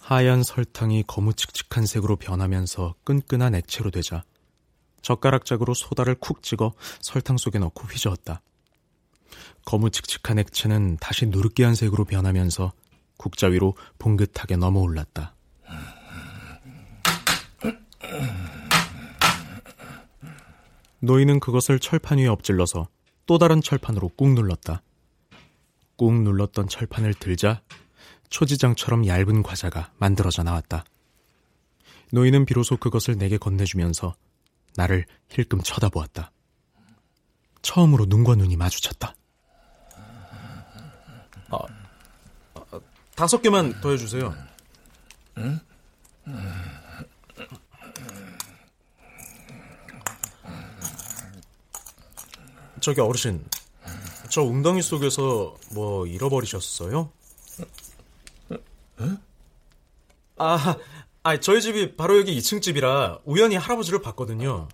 하얀 0.02 0.42
설탕이 0.42 1.04
거무칙칙한 1.06 1.86
색으로 1.86 2.16
변하면서 2.16 2.94
끈끈한 3.04 3.54
액체로 3.54 3.90
되자 3.90 4.24
젓가락짝으로 5.02 5.74
소다를 5.74 6.14
쿡 6.14 6.42
찍어 6.42 6.72
설탕 7.00 7.36
속에 7.36 7.58
넣고 7.58 7.86
휘저었다. 7.86 8.42
거무칙칙한 9.64 10.38
액체는 10.38 10.98
다시 10.98 11.26
누르끼한 11.26 11.74
색으로 11.74 12.04
변하면서 12.04 12.72
국자 13.16 13.48
위로 13.48 13.74
봉긋하게 13.98 14.56
넘어올랐다. 14.56 15.34
노인은 21.00 21.40
그것을 21.40 21.78
철판 21.78 22.18
위에 22.18 22.26
엎질러서 22.26 22.88
또 23.26 23.38
다른 23.38 23.62
철판으로 23.62 24.08
꾹 24.10 24.32
눌렀다. 24.34 24.82
꾹 25.96 26.22
눌렀던 26.22 26.68
철판을 26.68 27.14
들자 27.14 27.62
초지장처럼 28.30 29.06
얇은 29.06 29.42
과자가 29.42 29.92
만들어져 29.98 30.42
나왔다. 30.42 30.84
노인은 32.12 32.46
비로소 32.46 32.76
그것을 32.76 33.16
내게 33.16 33.36
건네주면서 33.36 34.14
나를 34.76 35.06
힐끔 35.28 35.60
쳐다보았다. 35.60 36.30
처음으로 37.62 38.06
눈과 38.06 38.34
눈이 38.36 38.56
마주쳤다. 38.56 39.14
아, 41.50 41.58
아 42.54 42.80
다섯 43.14 43.42
개만 43.42 43.80
더 43.80 43.90
해주세요. 43.90 44.34
응? 45.38 45.60
저기 52.80 53.00
어르신, 53.00 53.44
저 54.30 54.42
웅덩이 54.42 54.82
속에서 54.82 55.56
뭐 55.72 56.06
잃어버리셨어요? 56.06 57.10
아, 60.36 60.76
아, 61.22 61.36
저희 61.40 61.60
집이 61.60 61.96
바로 61.96 62.18
여기 62.18 62.36
2층 62.38 62.62
집이라 62.62 63.18
우연히 63.24 63.56
할아버지를 63.56 64.00
봤거든요. 64.02 64.68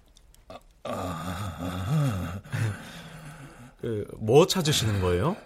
그, 3.81 4.07
뭐 4.19 4.47
찾으시는 4.47 5.01
거예요? 5.01 5.37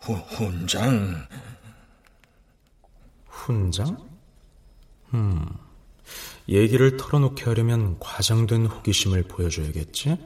후, 0.00 0.14
훈장. 0.14 1.26
훈장? 3.28 4.08
음, 5.14 5.46
얘기를 6.48 6.96
털어놓게 6.96 7.44
하려면 7.44 7.98
과장된 7.98 8.66
호기심을 8.66 9.24
보여줘야겠지? 9.24 10.16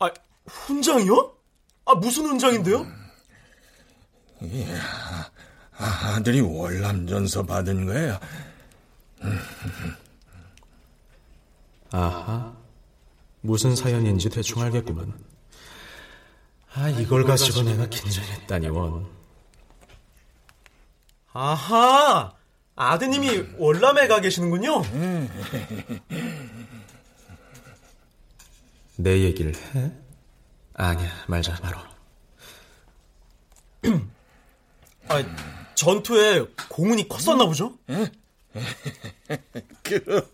아, 0.00 0.10
훈장이요? 0.46 1.32
아, 1.86 1.94
무슨 1.94 2.26
훈장인데요? 2.26 2.86
예, 4.42 4.66
아들이 5.76 6.40
월남전서 6.40 7.44
받은 7.44 7.86
거야. 7.86 8.20
아하, 11.90 12.56
무슨 13.40 13.74
사연인지 13.74 14.28
대충 14.28 14.62
알겠구만. 14.62 15.12
아, 16.74 16.88
이걸 16.90 17.24
가지고 17.24 17.62
내가 17.62 17.86
긴장했다니 17.86 18.68
원. 18.68 19.06
아하, 21.32 22.32
아드님이 22.80 23.44
월남에 23.56 24.06
가 24.06 24.20
계시는군요. 24.20 24.82
내 28.94 29.22
얘기를 29.22 29.52
해? 29.74 29.90
아니야, 30.74 31.10
말자 31.26 31.58
말아. 31.60 31.90
아, 35.08 35.24
전투에 35.74 36.44
공운이 36.68 37.08
컸었나 37.08 37.46
보죠? 37.46 37.76
그, 39.82 40.30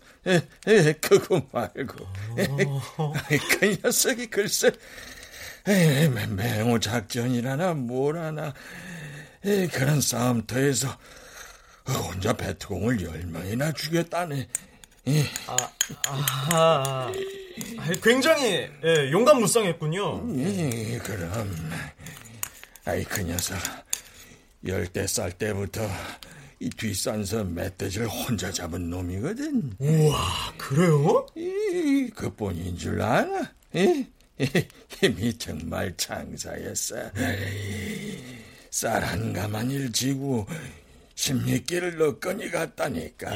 그거 1.01 1.41
말고. 1.51 2.05
어... 2.97 3.13
그 3.59 3.75
녀석이 3.83 4.27
글쎄, 4.27 4.71
에, 5.67 6.07
맹호 6.09 6.79
작전이라나 6.79 7.73
뭐라나, 7.73 8.53
에, 9.45 9.65
그런 9.67 9.99
싸움터에서 9.99 10.95
혼자 11.87 12.33
배트공을 12.33 13.03
열 13.03 13.23
명이나 13.25 13.71
죽였다네. 13.71 14.47
아, 15.47 15.55
아, 16.07 17.11
굉장히 18.01 18.67
예, 18.83 19.11
용감 19.11 19.39
무쌍했군요. 19.39 20.25
예, 20.39 20.97
그럼. 21.03 21.69
아이, 22.85 23.03
그 23.03 23.21
녀석. 23.21 23.57
열대 24.65 25.05
쌀 25.05 25.31
때부터 25.31 25.87
이 26.59 26.69
뒷산서 26.69 27.43
멧돼지를 27.43 28.07
혼자 28.07 28.51
잡은 28.51 28.89
놈이거든. 28.89 29.73
우와, 29.77 30.53
그래요? 30.57 31.27
이, 31.35 32.09
그뿐인 32.15 32.75
줄 32.77 32.99
아나? 33.01 33.51
이, 33.73 34.05
힘이 34.89 35.37
정말 35.37 35.95
장사였어. 35.95 36.95
쌀한 38.71 39.33
가마니를 39.33 39.91
지고 39.91 40.47
십리길을 41.15 41.97
넣거니 41.97 42.51
갔다니까. 42.51 43.31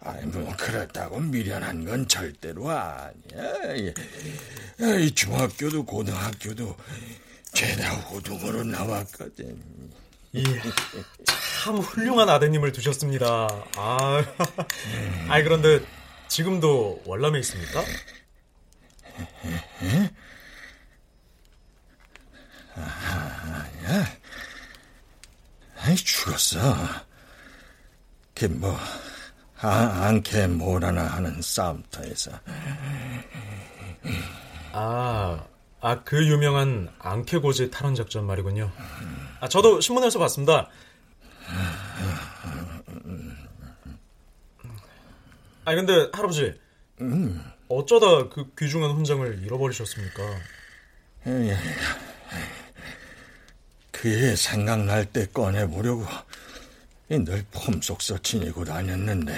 아이, 0.00 0.24
뭐, 0.26 0.54
그렇다고 0.56 1.20
미련한 1.20 1.84
건 1.84 2.08
절대로 2.08 2.68
아니야. 2.70 3.74
이 4.98 5.10
중학교도 5.14 5.84
고등학교도 5.84 6.76
죄다 7.52 7.94
호동으로 7.94 8.64
나왔거든. 8.64 9.62
예, 10.36 10.42
참 11.62 11.78
훌륭한 11.78 12.28
아드님을 12.28 12.72
두셨습니다. 12.72 13.48
아, 13.76 14.24
아이 15.28 15.42
그런데 15.42 15.80
지금도 16.28 17.02
월남에 17.04 17.40
있습니까? 17.40 17.82
아니야. 22.76 24.19
아이, 25.82 25.96
죽었어. 25.96 26.58
걔뭐 28.34 28.76
아, 29.62 30.06
안케 30.06 30.46
뭐라나 30.46 31.04
하는 31.06 31.40
싸움터에서. 31.42 32.32
아, 34.72 35.44
아, 35.80 36.02
그 36.02 36.26
유명한 36.26 36.88
앙케고지 36.98 37.70
탈원 37.70 37.94
작전 37.94 38.26
말이군요. 38.26 38.70
아, 39.40 39.48
저도 39.48 39.80
신문에서 39.80 40.18
봤습니다. 40.18 40.68
아, 45.64 45.74
근데 45.74 46.08
할아버지, 46.12 46.58
어쩌다 47.68 48.28
그 48.28 48.50
귀중한 48.58 48.92
훈장을 48.92 49.42
잃어버리셨습니까? 49.44 50.22
그애 54.00 54.34
생각날 54.34 55.04
때 55.04 55.26
꺼내보려고 55.26 56.06
늘 57.10 57.44
폼속서 57.50 58.16
지니고 58.22 58.64
다녔는데 58.64 59.34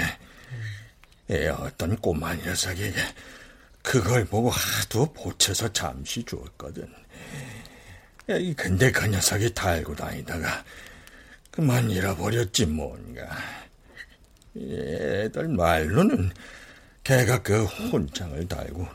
애 1.31 1.49
어떤 1.49 1.97
꼬마 1.97 2.33
녀석에게 2.37 2.95
그걸 3.83 4.25
보고 4.25 4.51
하도 4.51 5.13
보채서 5.13 5.73
잠시 5.73 6.23
주었거든. 6.23 6.89
근데 8.55 8.93
그 8.93 9.07
녀석이 9.09 9.53
달고 9.53 9.97
다니다가 9.97 10.65
그만 11.51 11.91
잃어버렸지 11.91 12.67
뭔가. 12.67 13.37
애들 14.57 15.49
말로는 15.49 16.31
걔가 17.03 17.43
그 17.43 17.65
훈장을 17.65 18.47
달고 18.47 18.87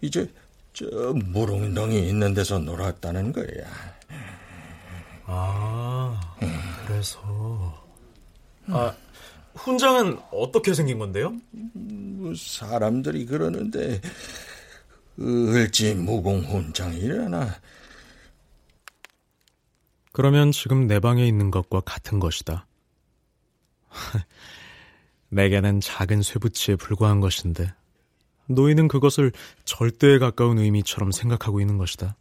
이제 0.00 0.28
저 0.72 0.84
무릉덩이 1.14 2.08
있는 2.08 2.34
데서 2.34 2.58
놀았다는 2.58 3.32
거야. 3.32 3.99
아, 5.32 6.20
그래서 6.86 7.20
아 8.66 8.94
훈장은 9.54 10.18
어떻게 10.32 10.74
생긴 10.74 10.98
건데요? 10.98 11.34
뭐 11.52 12.32
사람들이 12.34 13.26
그러는데 13.26 14.00
을지 15.20 15.94
무공 15.94 16.40
훈장이려나. 16.40 17.54
그러면 20.12 20.50
지금 20.50 20.88
내 20.88 20.98
방에 20.98 21.26
있는 21.26 21.50
것과 21.50 21.80
같은 21.80 22.18
것이다. 22.18 22.66
내게는 25.28 25.80
작은 25.80 26.22
쇠붙이에 26.22 26.74
불과한 26.74 27.20
것인데 27.20 27.72
노인은 28.46 28.88
그것을 28.88 29.30
절대에 29.64 30.18
가까운 30.18 30.58
의미처럼 30.58 31.12
생각하고 31.12 31.60
있는 31.60 31.78
것이다. 31.78 32.16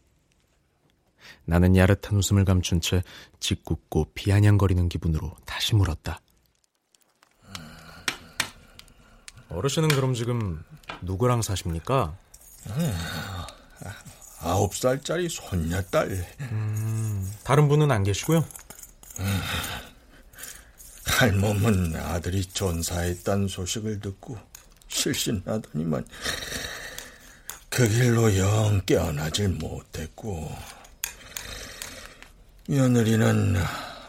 나는 1.45 1.75
야릇한 1.75 2.17
웃음을 2.17 2.45
감춘 2.45 2.81
채 2.81 3.03
짓궂고 3.39 4.11
비아냥거리는 4.13 4.89
기분으로 4.89 5.35
다시 5.45 5.75
물었다. 5.75 6.21
어르신은 9.49 9.89
그럼 9.89 10.13
지금 10.13 10.63
누구랑 11.01 11.41
사십니까? 11.41 12.15
아홉 14.41 14.75
살짜리 14.75 15.27
손녀딸. 15.27 16.09
음, 16.51 17.31
다른 17.43 17.67
분은 17.67 17.91
안 17.91 18.03
계시고요? 18.03 18.45
음, 19.19 19.41
할멈은 21.05 21.95
아들이 21.95 22.45
전사했다는 22.45 23.47
소식을 23.47 23.99
듣고 23.99 24.37
실신하더니만 24.87 26.05
그 27.69 27.87
길로 27.87 28.37
영 28.37 28.81
깨어나질 28.85 29.49
못했고 29.49 30.51
며느리는 32.69 33.55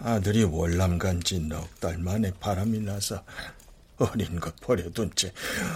아들이 0.00 0.44
월남 0.44 0.98
간지 0.98 1.40
넉 1.40 1.80
달 1.80 1.96
만에 1.96 2.30
바람이 2.40 2.80
나서 2.80 3.24
어린 3.96 4.38
것 4.38 4.54
버려둔 4.60 5.10
채 5.14 5.32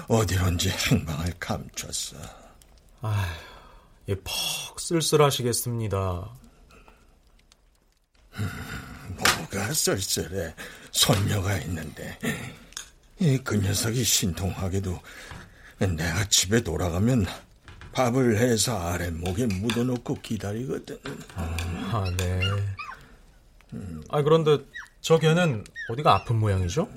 어디론지 0.06 0.68
행방을 0.68 1.32
감췄어. 1.40 2.16
아휴, 3.00 3.34
예, 4.08 4.14
퍽 4.16 4.78
쓸쓸하시겠습니다. 4.78 6.30
음, 8.36 8.50
뭐가 9.16 9.72
쓸쓸해. 9.72 10.54
손녀가 10.92 11.56
있는데. 11.60 12.18
그 13.44 13.56
녀석이 13.56 14.04
신통하게도 14.04 15.00
내가 15.78 16.24
집에 16.28 16.60
돌아가면 16.60 17.24
밥을 17.94 18.38
해서 18.38 18.76
아랫목에 18.78 19.46
묻어놓고 19.46 20.14
기다리거든. 20.20 20.98
아, 21.36 22.04
네. 22.18 22.40
아, 24.08 24.22
그런데 24.22 24.58
저 25.00 25.18
개는 25.18 25.64
어디가 25.90 26.14
아픈 26.14 26.36
모양이죠? 26.36 26.88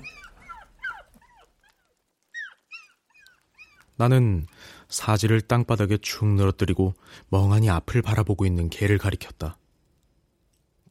나는 3.96 4.46
사지를 4.88 5.40
땅바닥에 5.40 5.98
축 5.98 6.26
늘어뜨리고 6.26 6.94
멍하니 7.28 7.68
앞을 7.68 8.02
바라보고 8.02 8.46
있는 8.46 8.70
개를 8.70 8.98
가리켰다. 8.98 9.58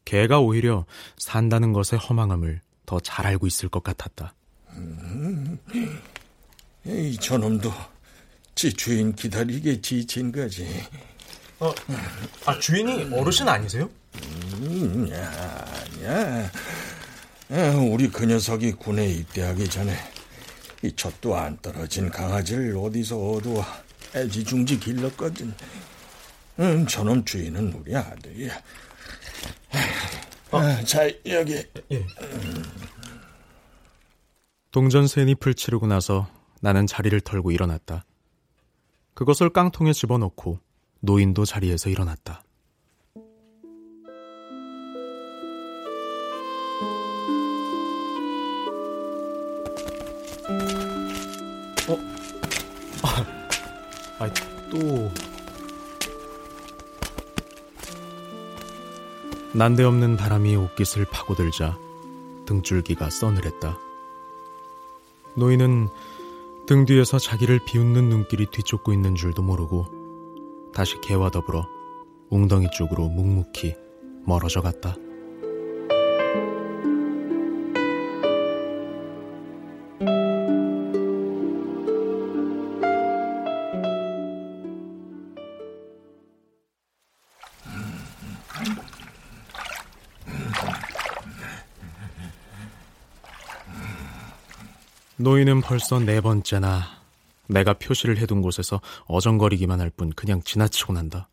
개가 0.05 0.39
오히려 0.39 0.85
산다는 1.17 1.73
것의 1.73 1.99
허망함을 1.99 2.61
더 2.85 2.99
잘 3.01 3.27
알고 3.27 3.47
있을 3.47 3.67
것 3.69 3.83
같았다. 3.83 4.33
음, 4.69 5.59
이 6.85 7.17
저놈도 7.19 7.69
지 8.57 8.73
주인 8.73 9.13
기다리게 9.13 9.81
지친 9.81 10.31
거지. 10.31 10.67
어, 11.59 11.71
아 12.47 12.57
주인이 12.57 13.13
어르신 13.13 13.47
아니세요? 13.47 13.87
음, 14.55 15.07
아니야. 15.13 16.51
우리 17.91 18.09
그 18.09 18.25
녀석이 18.25 18.71
군에 18.71 19.07
입대하기 19.09 19.69
전에 19.69 19.95
이 20.81 20.91
젖도 20.91 21.37
안 21.37 21.55
떨어진 21.61 22.09
강아지를 22.09 22.75
어디서 22.75 23.15
얻어와 23.15 23.83
애지중지 24.15 24.79
길렀거든. 24.79 25.53
음, 26.59 26.87
저놈 26.87 27.23
주인은 27.25 27.73
우리 27.73 27.95
아들이야. 27.95 28.59
어? 30.49 30.57
아, 30.57 30.83
자, 30.83 31.07
여기. 31.27 31.63
예. 31.91 32.05
동전 34.71 35.05
새 35.05 35.21
잎을 35.21 35.53
치르고 35.53 35.85
나서 35.85 36.27
나는 36.59 36.87
자리를 36.87 37.21
털고 37.21 37.51
일어났다. 37.51 38.06
그것을 39.17 39.49
깡통에 39.49 39.93
집어넣고 39.93 40.59
노인도 40.99 41.43
자리에서 41.43 41.89
일어났다. 41.89 42.43
어? 51.89 51.97
아, 53.01 54.23
아, 54.23 54.33
또. 54.69 55.11
난데없는 59.55 60.17
바람이 60.17 60.55
옷깃을 60.55 61.05
파고들자 61.11 61.75
등줄기가 62.45 63.09
써늘했다. 63.09 63.79
노인은 65.35 65.87
등 66.67 66.83
뒤에서 66.83 67.17
자기를 67.17 67.61
비웃는 67.65 68.09
눈길이 68.09 68.45
뒤쫓고 68.51 68.91
있는 68.91 69.15
줄도 69.15 69.41
모르고 69.41 69.85
다시 70.73 70.99
개와 70.99 71.29
더불어 71.29 71.65
웅덩이 72.29 72.67
쪽으로 72.71 73.07
묵묵히 73.07 73.73
멀어져 74.25 74.59
갔다. 74.59 74.97
노인은 95.37 95.61
벌써 95.61 95.99
네 95.99 96.19
번째나 96.19 96.81
내가 97.47 97.73
표시를 97.73 98.17
해둔 98.17 98.41
곳에서 98.41 98.81
어정거리기만 99.05 99.79
할 99.79 99.91
뿐 99.91 100.11
그냥 100.13 100.41
지나치고 100.41 100.93
난다. 100.93 101.29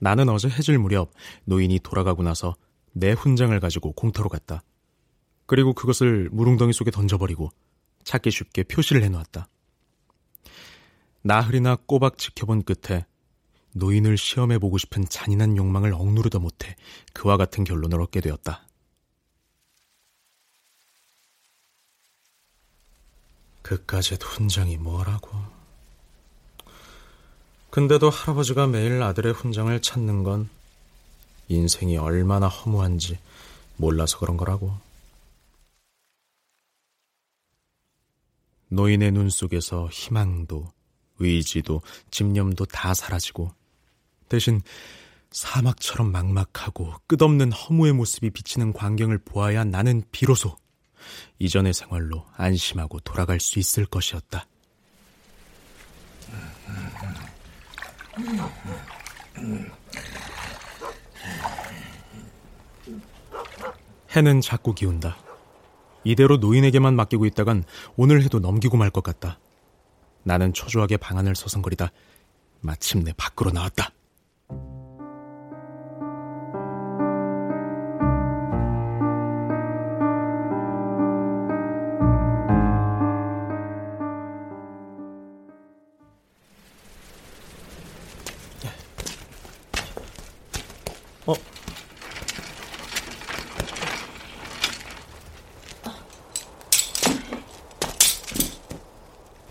나는 0.00 0.28
어제 0.28 0.50
해질 0.50 0.78
무렵 0.78 1.10
노인이 1.46 1.78
돌아가고 1.78 2.22
나서 2.22 2.56
내 2.92 3.12
훈장을 3.12 3.58
가지고 3.58 3.92
공터로 3.92 4.28
갔다. 4.28 4.62
그리고 5.46 5.72
그것을 5.72 6.28
무릉덩이 6.30 6.74
속에 6.74 6.90
던져버리고 6.90 7.48
찾기 8.04 8.30
쉽게 8.30 8.64
표시를 8.64 9.02
해놓았다. 9.02 9.48
나흘이나 11.22 11.76
꼬박 11.86 12.18
지켜본 12.18 12.64
끝에 12.64 13.06
노인을 13.72 14.18
시험해보고 14.18 14.76
싶은 14.76 15.06
잔인한 15.08 15.56
욕망을 15.56 15.94
억누르다 15.94 16.38
못해 16.38 16.76
그와 17.14 17.38
같은 17.38 17.64
결론을 17.64 17.98
얻게 18.02 18.20
되었다. 18.20 18.67
그까짓 23.68 24.24
훈장이 24.24 24.78
뭐라고. 24.78 25.28
근데도 27.68 28.08
할아버지가 28.08 28.66
매일 28.66 29.02
아들의 29.02 29.34
훈장을 29.34 29.78
찾는 29.82 30.24
건 30.24 30.48
인생이 31.48 31.98
얼마나 31.98 32.48
허무한지 32.48 33.18
몰라서 33.76 34.18
그런 34.20 34.38
거라고. 34.38 34.72
노인의 38.68 39.12
눈 39.12 39.28
속에서 39.28 39.90
희망도, 39.92 40.72
의지도, 41.18 41.82
집념도 42.10 42.64
다 42.64 42.94
사라지고, 42.94 43.52
대신 44.30 44.62
사막처럼 45.30 46.10
막막하고 46.10 46.94
끝없는 47.06 47.52
허무의 47.52 47.92
모습이 47.92 48.30
비치는 48.30 48.72
광경을 48.72 49.18
보아야 49.18 49.64
나는 49.64 50.04
비로소 50.10 50.56
이전의 51.38 51.72
생활로 51.74 52.24
안심하고 52.36 53.00
돌아갈 53.00 53.40
수 53.40 53.58
있을 53.58 53.86
것이었다. 53.86 54.46
해는 64.10 64.40
자꾸 64.40 64.74
기운다. 64.74 65.16
이대로 66.04 66.36
노인에게만 66.38 66.96
맡기고 66.96 67.26
있다간 67.26 67.64
오늘 67.96 68.22
해도 68.22 68.38
넘기고 68.38 68.76
말 68.76 68.90
것 68.90 69.02
같다. 69.02 69.38
나는 70.22 70.52
초조하게 70.52 70.96
방 70.96 71.18
안을 71.18 71.36
서성거리다 71.36 71.90
마침내 72.60 73.12
밖으로 73.16 73.50
나왔다. 73.50 73.92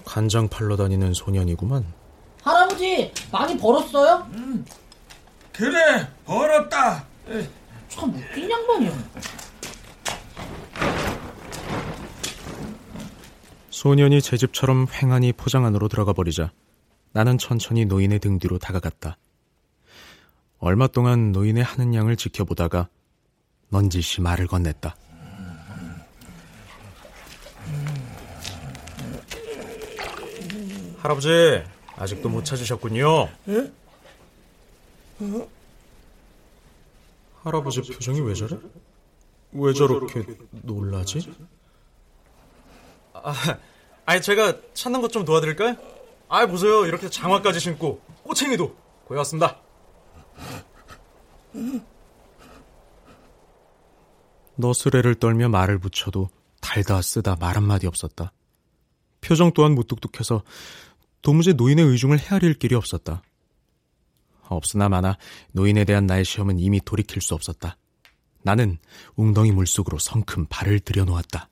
간장 0.06 0.48
팔러 0.48 0.76
다니는 0.76 1.14
소년이구만. 1.14 1.86
할아버지, 2.42 3.12
많이 3.32 3.58
벌었어요? 3.58 4.28
음, 4.34 4.66
그래, 5.54 6.08
벌었다. 6.26 7.06
참 7.90 8.10
웃긴 8.10 8.50
양반이야. 8.50 8.92
소년이 13.70 14.22
제 14.24 14.38
집처럼 14.38 14.88
횡하니 14.92 15.34
포장 15.34 15.66
안으로 15.66 15.88
들어가 15.88 16.12
버리자 16.14 16.52
나는 17.12 17.38
천천히 17.38 17.86
노인의 17.86 18.20
등 18.20 18.40
뒤로 18.40 18.58
다가갔다. 18.58 19.18
얼마 20.60 20.88
동안 20.88 21.32
노인의 21.32 21.64
하는 21.64 21.94
양을 21.94 22.16
지켜보다가 22.16 22.90
넌지시 23.70 24.22
말을 24.22 24.48
건넸다. 24.48 24.94
할아버지, 31.00 31.64
아직도 31.96 32.30
못 32.30 32.44
찾으셨군요. 32.44 33.30
예? 33.50 33.72
어? 35.20 35.48
할아버지 37.44 37.82
표정이 37.82 38.22
왜 38.22 38.34
저래? 38.34 38.58
왜 39.54 39.74
저렇게 39.74 40.26
놀라지? 40.52 41.34
아, 43.14 43.34
아니 44.06 44.22
제가 44.22 44.56
찾는 44.74 45.02
것 45.02 45.10
좀 45.12 45.24
도와드릴까요? 45.26 45.76
아, 46.30 46.46
보세요. 46.46 46.86
이렇게 46.86 47.10
장화까지 47.10 47.60
신고 47.60 48.02
꼬챙이도 48.24 48.76
구해왔습니다. 49.06 49.58
너스레를 54.56 55.16
떨며 55.16 55.50
말을 55.50 55.78
붙여도 55.80 56.30
달다 56.62 57.02
쓰다 57.02 57.36
말 57.36 57.56
한마디 57.56 57.88
없었다. 57.88 58.32
표정 59.22 59.52
또한 59.54 59.76
무뚝뚝해서 59.76 60.44
도무지 61.22 61.54
노인의 61.54 61.86
의중을 61.86 62.20
헤아릴 62.20 62.56
길이 62.56 62.76
없었다. 62.76 63.22
없으나 64.50 64.90
마나 64.90 65.18
노인에 65.52 65.84
대한 65.84 66.06
나의 66.06 66.24
시험은 66.24 66.60
이미 66.60 66.80
돌이킬 66.84 67.22
수 67.22 67.34
없었다. 67.34 67.78
나는 68.42 68.78
웅덩이 69.16 69.52
물속으로 69.52 70.00
성큼 70.00 70.46
발을 70.50 70.80
들여놓았다. 70.80 71.50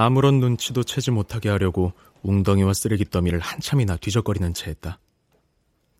아무런 0.00 0.38
눈치도 0.38 0.84
채지 0.84 1.10
못하게 1.10 1.48
하려고 1.48 1.92
웅덩이와 2.22 2.72
쓰레기 2.72 3.04
더미를 3.04 3.40
한참이나 3.40 3.96
뒤적거리는 3.96 4.54
채 4.54 4.70
했다. 4.70 5.00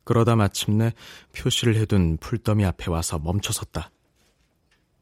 그러다 0.05 0.37
마침내 0.37 0.93
표시를 1.37 1.75
해둔 1.75 2.17
풀더미 2.19 2.65
앞에 2.65 2.93
와서 2.93 3.19
멈춰섰다. 3.19 3.91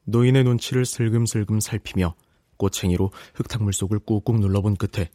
노인의 0.04 0.44
눈치를 0.44 0.86
슬금슬금 0.86 1.60
살피며 1.60 2.14
꼬챙이로 2.56 3.12
흙탕물 3.34 3.74
속을 3.74 3.98
꾹꾹 3.98 4.38
눌러본 4.38 4.76
끝에 4.76 5.10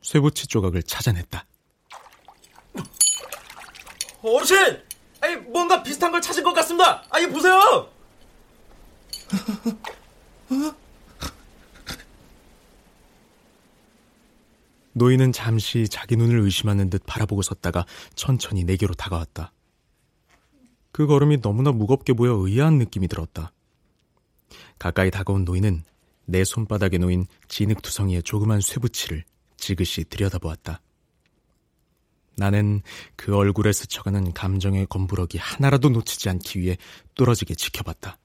쇠붙이 0.00 0.46
조각을 0.46 0.84
찾아냈다. 0.84 1.44
어르신! 4.22 4.56
아니, 5.20 5.34
뭔가 5.34 5.82
비슷한 5.82 6.12
걸 6.12 6.22
찾은 6.22 6.44
것 6.44 6.52
같습니다! 6.52 7.02
아니, 7.10 7.28
보세요! 7.28 7.90
노인은 14.98 15.32
잠시 15.32 15.88
자기 15.88 16.16
눈을 16.16 16.40
의심하는 16.40 16.90
듯 16.90 17.02
바라보고 17.06 17.42
섰다가 17.42 17.86
천천히 18.14 18.64
내게로 18.64 18.94
다가왔다. 18.94 19.52
그 20.92 21.06
걸음이 21.06 21.40
너무나 21.40 21.72
무겁게 21.72 22.12
보여 22.12 22.32
의아한 22.34 22.78
느낌이 22.78 23.08
들었다. 23.08 23.52
가까이 24.78 25.10
다가온 25.10 25.44
노인은 25.44 25.84
내 26.26 26.44
손바닥에 26.44 26.98
놓인 26.98 27.26
진흙투성이의 27.48 28.22
조그만 28.22 28.60
쇠붙이를 28.60 29.24
지그시 29.56 30.04
들여다보았다. 30.04 30.80
나는 32.36 32.82
그 33.16 33.34
얼굴에 33.36 33.72
스쳐가는 33.72 34.32
감정의 34.32 34.86
검부러기 34.86 35.38
하나라도 35.38 35.88
놓치지 35.88 36.28
않기 36.28 36.60
위해 36.60 36.76
뚫어지게 37.14 37.54
지켜봤다. 37.54 38.18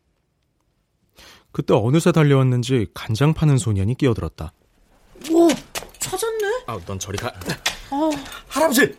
그때 1.51 1.73
어느새 1.73 2.11
달려왔는지 2.11 2.87
간장 2.93 3.33
파는 3.33 3.57
소년이 3.57 3.95
끼어들었다. 3.95 4.53
오, 5.31 5.47
아, 6.65 6.79
넌 6.85 6.99
저리 6.99 7.17
가. 7.17 7.27
아, 7.27 8.09
할아버지! 8.47 8.97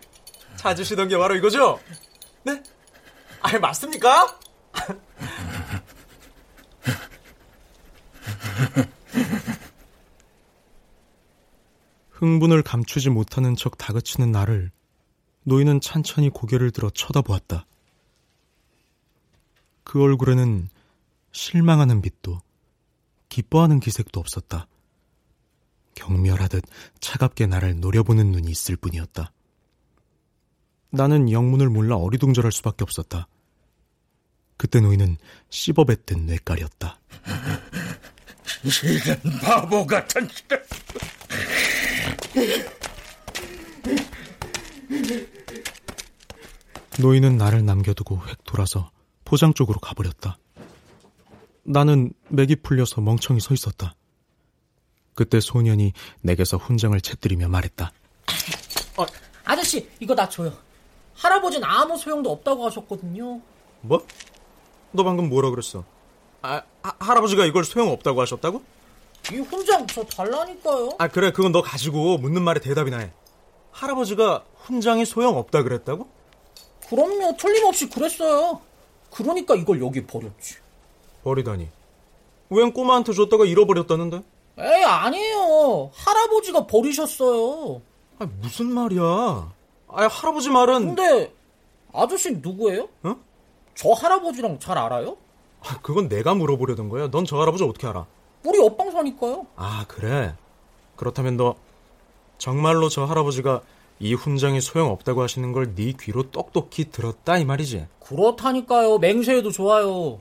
찾으시던 0.56 1.08
게 1.08 1.16
바로 1.16 1.34
이거죠? 1.36 1.80
네? 2.44 2.62
아니, 3.40 3.58
맞습니까? 3.58 4.38
흥분을 12.10 12.62
감추지 12.62 13.10
못하는 13.10 13.56
척 13.56 13.76
다그치는 13.76 14.32
나를 14.32 14.70
노인은 15.42 15.80
찬찬히 15.80 16.30
고개를 16.30 16.70
들어 16.70 16.88
쳐다보았다. 16.90 17.66
그 19.82 20.02
얼굴에는 20.02 20.68
실망하는 21.32 22.00
빛도 22.00 22.40
기뻐하는 23.28 23.80
기색도 23.80 24.20
없었다. 24.20 24.66
경멸하듯 25.94 26.64
차갑게 27.00 27.46
나를 27.46 27.80
노려보는 27.80 28.32
눈이 28.32 28.50
있을 28.50 28.76
뿐이었다. 28.76 29.32
나는 30.90 31.30
영문을 31.30 31.68
몰라 31.68 31.96
어리둥절할 31.96 32.52
수밖에 32.52 32.84
없었다. 32.84 33.26
그때 34.56 34.80
노인은 34.80 35.16
씹어뱉던 35.50 36.26
뇌깔이었다. 36.26 37.00
이런 38.64 39.20
바보 39.40 39.86
같은 39.86 40.28
노인은 47.00 47.36
나를 47.36 47.64
남겨두고 47.64 48.20
획 48.28 48.44
돌아서 48.44 48.90
포장 49.24 49.52
쪽으로 49.52 49.80
가버렸다. 49.80 50.38
나는 51.64 52.12
맥이 52.28 52.56
풀려서 52.56 53.00
멍청이 53.00 53.40
서 53.40 53.54
있었다. 53.54 53.96
그때 55.14 55.40
소년이 55.40 55.92
내게서 56.22 56.56
훈장을 56.56 56.98
채뜨리며 57.00 57.48
말했다. 57.48 57.92
어, 58.96 59.06
아저씨, 59.44 59.88
이거 60.00 60.14
나 60.14 60.28
줘요. 60.28 60.52
할아버지는 61.14 61.66
아무 61.66 61.96
소용도 61.96 62.30
없다고 62.32 62.66
하셨거든요. 62.66 63.40
뭐? 63.80 64.04
너 64.92 65.04
방금 65.04 65.28
뭐라 65.28 65.50
그랬어? 65.50 65.84
아, 66.42 66.62
하, 66.82 66.92
할아버지가 66.98 67.44
이걸 67.46 67.64
소용없다고 67.64 68.20
하셨다고? 68.20 68.62
이 69.32 69.36
훈장 69.36 69.86
저 69.86 70.04
달라니까요. 70.04 70.90
아 70.98 71.08
그래 71.08 71.32
그건 71.32 71.52
너 71.52 71.62
가지고 71.62 72.18
묻는 72.18 72.42
말에 72.42 72.60
대답이나 72.60 72.98
해. 72.98 73.10
할아버지가 73.70 74.44
훈장이 74.56 75.06
소용없다 75.06 75.62
그랬다고? 75.62 76.08
그럼요 76.88 77.34
틀림없이 77.38 77.88
그랬어요. 77.88 78.60
그러니까 79.10 79.54
이걸 79.54 79.80
여기 79.80 80.04
버렸지. 80.04 80.56
버리다니. 81.22 81.68
웬 82.50 82.72
꼬마한테 82.74 83.14
줬다가 83.14 83.46
잃어버렸다는데? 83.46 84.22
에이 84.58 84.84
아니에요. 84.84 85.90
할아버지가 85.94 86.66
버리셨어요. 86.66 87.80
아 88.18 88.28
무슨 88.40 88.66
말이야? 88.72 89.02
아 89.02 90.06
할아버지 90.06 90.50
말은. 90.50 90.94
근데 90.94 91.32
아저씨 91.92 92.32
누구예요? 92.32 92.88
어? 93.02 93.16
저 93.74 93.90
할아버지랑 93.92 94.58
잘 94.60 94.78
알아요? 94.78 95.16
아, 95.66 95.78
그건 95.82 96.08
내가 96.08 96.34
물어보려던 96.34 96.88
거야. 96.88 97.08
넌 97.10 97.24
저 97.24 97.38
할아버지 97.40 97.64
어떻게 97.64 97.86
알아? 97.86 98.06
우리 98.44 98.58
옆방 98.58 98.90
사니까요. 98.92 99.46
아 99.56 99.84
그래. 99.88 100.34
그렇다면 100.96 101.36
너 101.36 101.56
정말로 102.38 102.88
저 102.88 103.04
할아버지가 103.04 103.62
이 104.00 104.14
훈장이 104.14 104.60
소용없다고 104.60 105.22
하시는 105.22 105.52
걸 105.52 105.74
네 105.74 105.92
귀로 105.98 106.30
똑똑히 106.30 106.90
들었다 106.90 107.38
이 107.38 107.44
말이지? 107.44 107.86
그렇다니까요. 108.00 108.98
맹세해도 108.98 109.50
좋아요. 109.50 110.20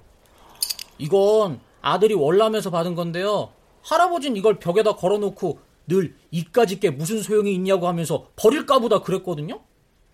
이건 0.98 1.60
아들이 1.82 2.14
월남에서 2.14 2.70
받은 2.72 2.96
건데요. 2.96 3.50
할아버진 3.84 4.36
이걸 4.36 4.60
벽에다 4.60 4.96
걸어놓고 4.96 5.60
늘 5.88 6.16
이까짓 6.32 6.80
게 6.80 6.90
무슨 6.90 7.22
소용이 7.22 7.54
있냐고 7.54 7.88
하면서 7.88 8.28
버릴까 8.36 8.80
보다 8.80 9.00
그랬거든요. 9.00 9.62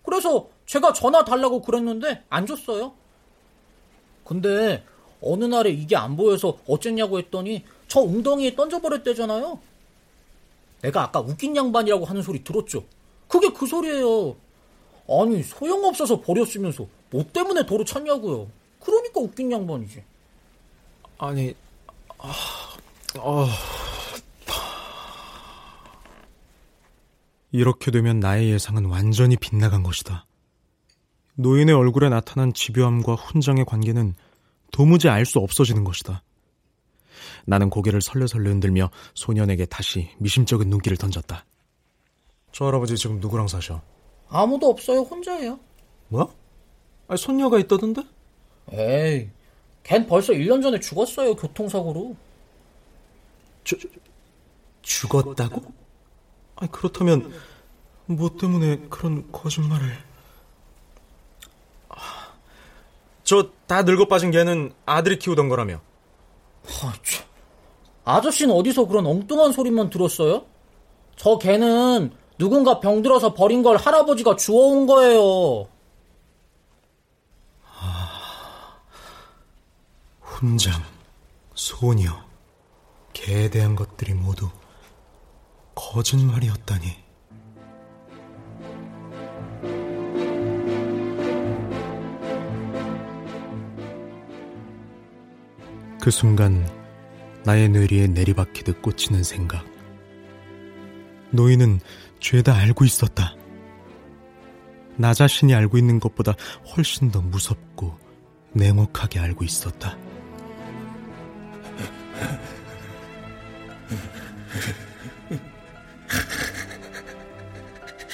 그래서 0.04 0.48
제가 0.66 0.92
전화 0.92 1.24
달라고 1.24 1.62
그랬는데 1.62 2.24
안 2.28 2.46
줬어요. 2.46 2.92
근데 4.24 4.84
어느 5.22 5.44
날에 5.44 5.70
이게 5.70 5.96
안 5.96 6.16
보여서 6.16 6.58
어쨌냐고 6.66 7.18
했더니 7.18 7.64
저 7.88 8.00
웅덩이에 8.00 8.54
던져버렸대잖아요. 8.54 9.58
내가 10.82 11.02
아까 11.02 11.20
웃긴 11.20 11.54
양반이라고 11.54 12.04
하는 12.04 12.22
소리 12.22 12.42
들었죠? 12.42 12.84
그게 13.28 13.50
그 13.52 13.66
소리예요. 13.66 14.36
아니 15.08 15.42
소용없어서 15.42 16.20
버렸으면서 16.20 16.86
뭐 17.10 17.24
때문에 17.32 17.66
도로 17.66 17.84
찾냐고요. 17.84 18.48
그러니까 18.80 19.20
웃긴 19.20 19.52
양반이지. 19.52 20.02
아니, 21.18 21.54
아, 22.18 22.32
아, 23.18 23.48
이렇게 27.52 27.90
되면 27.90 28.20
나의 28.20 28.50
예상은 28.50 28.84
완전히 28.84 29.36
빗나간 29.36 29.82
것이다. 29.82 30.26
노인의 31.34 31.74
얼굴에 31.74 32.08
나타난 32.08 32.52
집요함과 32.52 33.14
훈장의 33.14 33.64
관계는 33.64 34.14
도무지 34.72 35.08
알 35.08 35.24
수 35.26 35.38
없어지는 35.40 35.84
것이다. 35.84 36.22
나는 37.44 37.70
고개를 37.70 38.00
설레설레 38.00 38.48
흔들며 38.50 38.90
소년에게 39.14 39.66
다시 39.66 40.10
미심쩍은 40.18 40.68
눈길을 40.68 40.96
던졌다. 40.96 41.44
저 42.52 42.66
할아버지 42.66 42.96
지금 42.96 43.18
누구랑 43.20 43.48
사셔? 43.48 43.80
아무도 44.28 44.68
없어요. 44.68 45.00
혼자예요. 45.00 45.58
뭐? 46.08 46.32
아니, 47.08 47.18
손녀가 47.18 47.58
있다던데? 47.58 48.02
에이, 48.72 49.28
걘 49.82 50.06
벌써 50.06 50.32
1년 50.32 50.62
전에 50.62 50.78
죽었어요. 50.78 51.34
교통사고로. 51.34 52.14
주, 53.64 53.76
죽었다고? 54.82 55.62
아니, 56.56 56.70
그렇다면 56.72 57.32
뭐 58.06 58.30
때문에 58.36 58.88
그런 58.88 59.30
거짓말을... 59.30 60.10
저다 63.24 63.82
늙어 63.82 64.08
빠진 64.08 64.32
개는 64.32 64.72
아들이 64.86 65.18
키우던 65.18 65.48
거라며. 65.48 65.80
아, 66.64 66.92
참. 67.04 67.24
아저씨는 68.04 68.52
어디서 68.54 68.86
그런 68.86 69.06
엉뚱한 69.06 69.52
소리만 69.52 69.88
들었어요? 69.90 70.46
저 71.16 71.38
개는 71.38 72.12
누군가 72.38 72.80
병들어서 72.80 73.34
버린 73.34 73.62
걸 73.62 73.76
할아버지가 73.76 74.34
주워온 74.34 74.86
거예요. 74.86 75.68
훈장, 80.20 80.82
소녀, 81.54 82.10
개에 83.12 83.50
대한 83.50 83.76
것들이 83.76 84.14
모두 84.14 84.48
거짓말이었다니. 85.74 87.10
그 96.00 96.10
순간 96.10 96.66
나의 97.44 97.68
뇌리에 97.68 98.08
내리박히듯 98.08 98.82
꽂히는 98.82 99.22
생각. 99.22 99.64
노인은 101.30 101.80
죄다 102.20 102.54
알고 102.54 102.84
있었다. 102.84 103.36
나 104.96 105.14
자신이 105.14 105.54
알고 105.54 105.78
있는 105.78 106.00
것보다 106.00 106.34
훨씬 106.76 107.10
더 107.10 107.20
무섭고 107.20 107.96
냉혹하게 108.52 109.20
알고 109.20 109.44
있었다. 109.44 109.96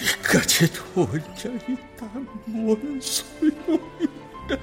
이까지 0.01 0.66
혼자이 0.95 1.77
다뭔 1.99 3.01
소용이라. 3.01 4.57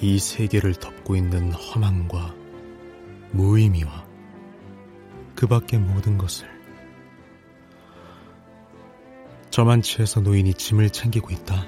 이 0.00 0.18
세계를 0.18 0.74
덮고 0.74 1.14
있는 1.14 1.52
허망과 1.52 2.34
무의미와 3.30 4.06
그 5.36 5.46
밖의 5.46 5.78
모든 5.78 6.18
것을 6.18 6.50
저만치에서 9.50 10.20
노인이 10.20 10.54
짐을 10.54 10.90
챙기고 10.90 11.30
있다. 11.30 11.66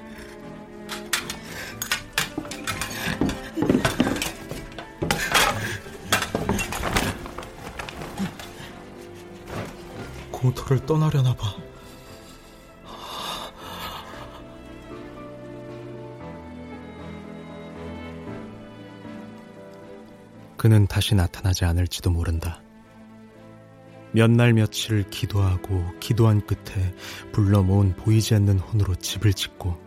공터를 10.45 10.85
떠나려나 10.85 11.33
봐. 11.33 11.55
그는 20.57 20.87
다시 20.87 21.15
나타나지 21.15 21.65
않을지도 21.65 22.11
모른다. 22.11 22.61
몇 24.11 24.31
날 24.31 24.53
며칠 24.53 25.09
기도하고 25.09 25.83
기도한 25.99 26.45
끝에 26.45 26.93
불러 27.31 27.61
모은 27.61 27.95
보이지 27.95 28.33
않는 28.35 28.59
혼으로 28.59 28.95
집을 28.95 29.33
짓고 29.33 29.77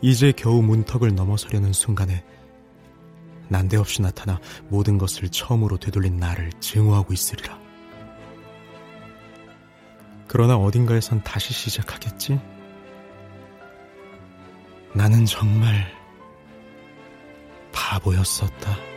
이제 0.00 0.32
겨우 0.34 0.62
문턱을 0.62 1.14
넘어서려는 1.14 1.72
순간에 1.74 2.24
난데없이 3.48 4.00
나타나 4.00 4.40
모든 4.68 4.96
것을 4.96 5.28
처음으로 5.28 5.76
되돌린 5.76 6.16
나를 6.16 6.50
증오하고 6.60 7.12
있으리라. 7.12 7.59
그러나 10.32 10.56
어딘가에선 10.56 11.24
다시 11.24 11.52
시작하겠지? 11.52 12.38
나는 14.94 15.26
정말 15.26 15.92
바보였었다. 17.72 18.89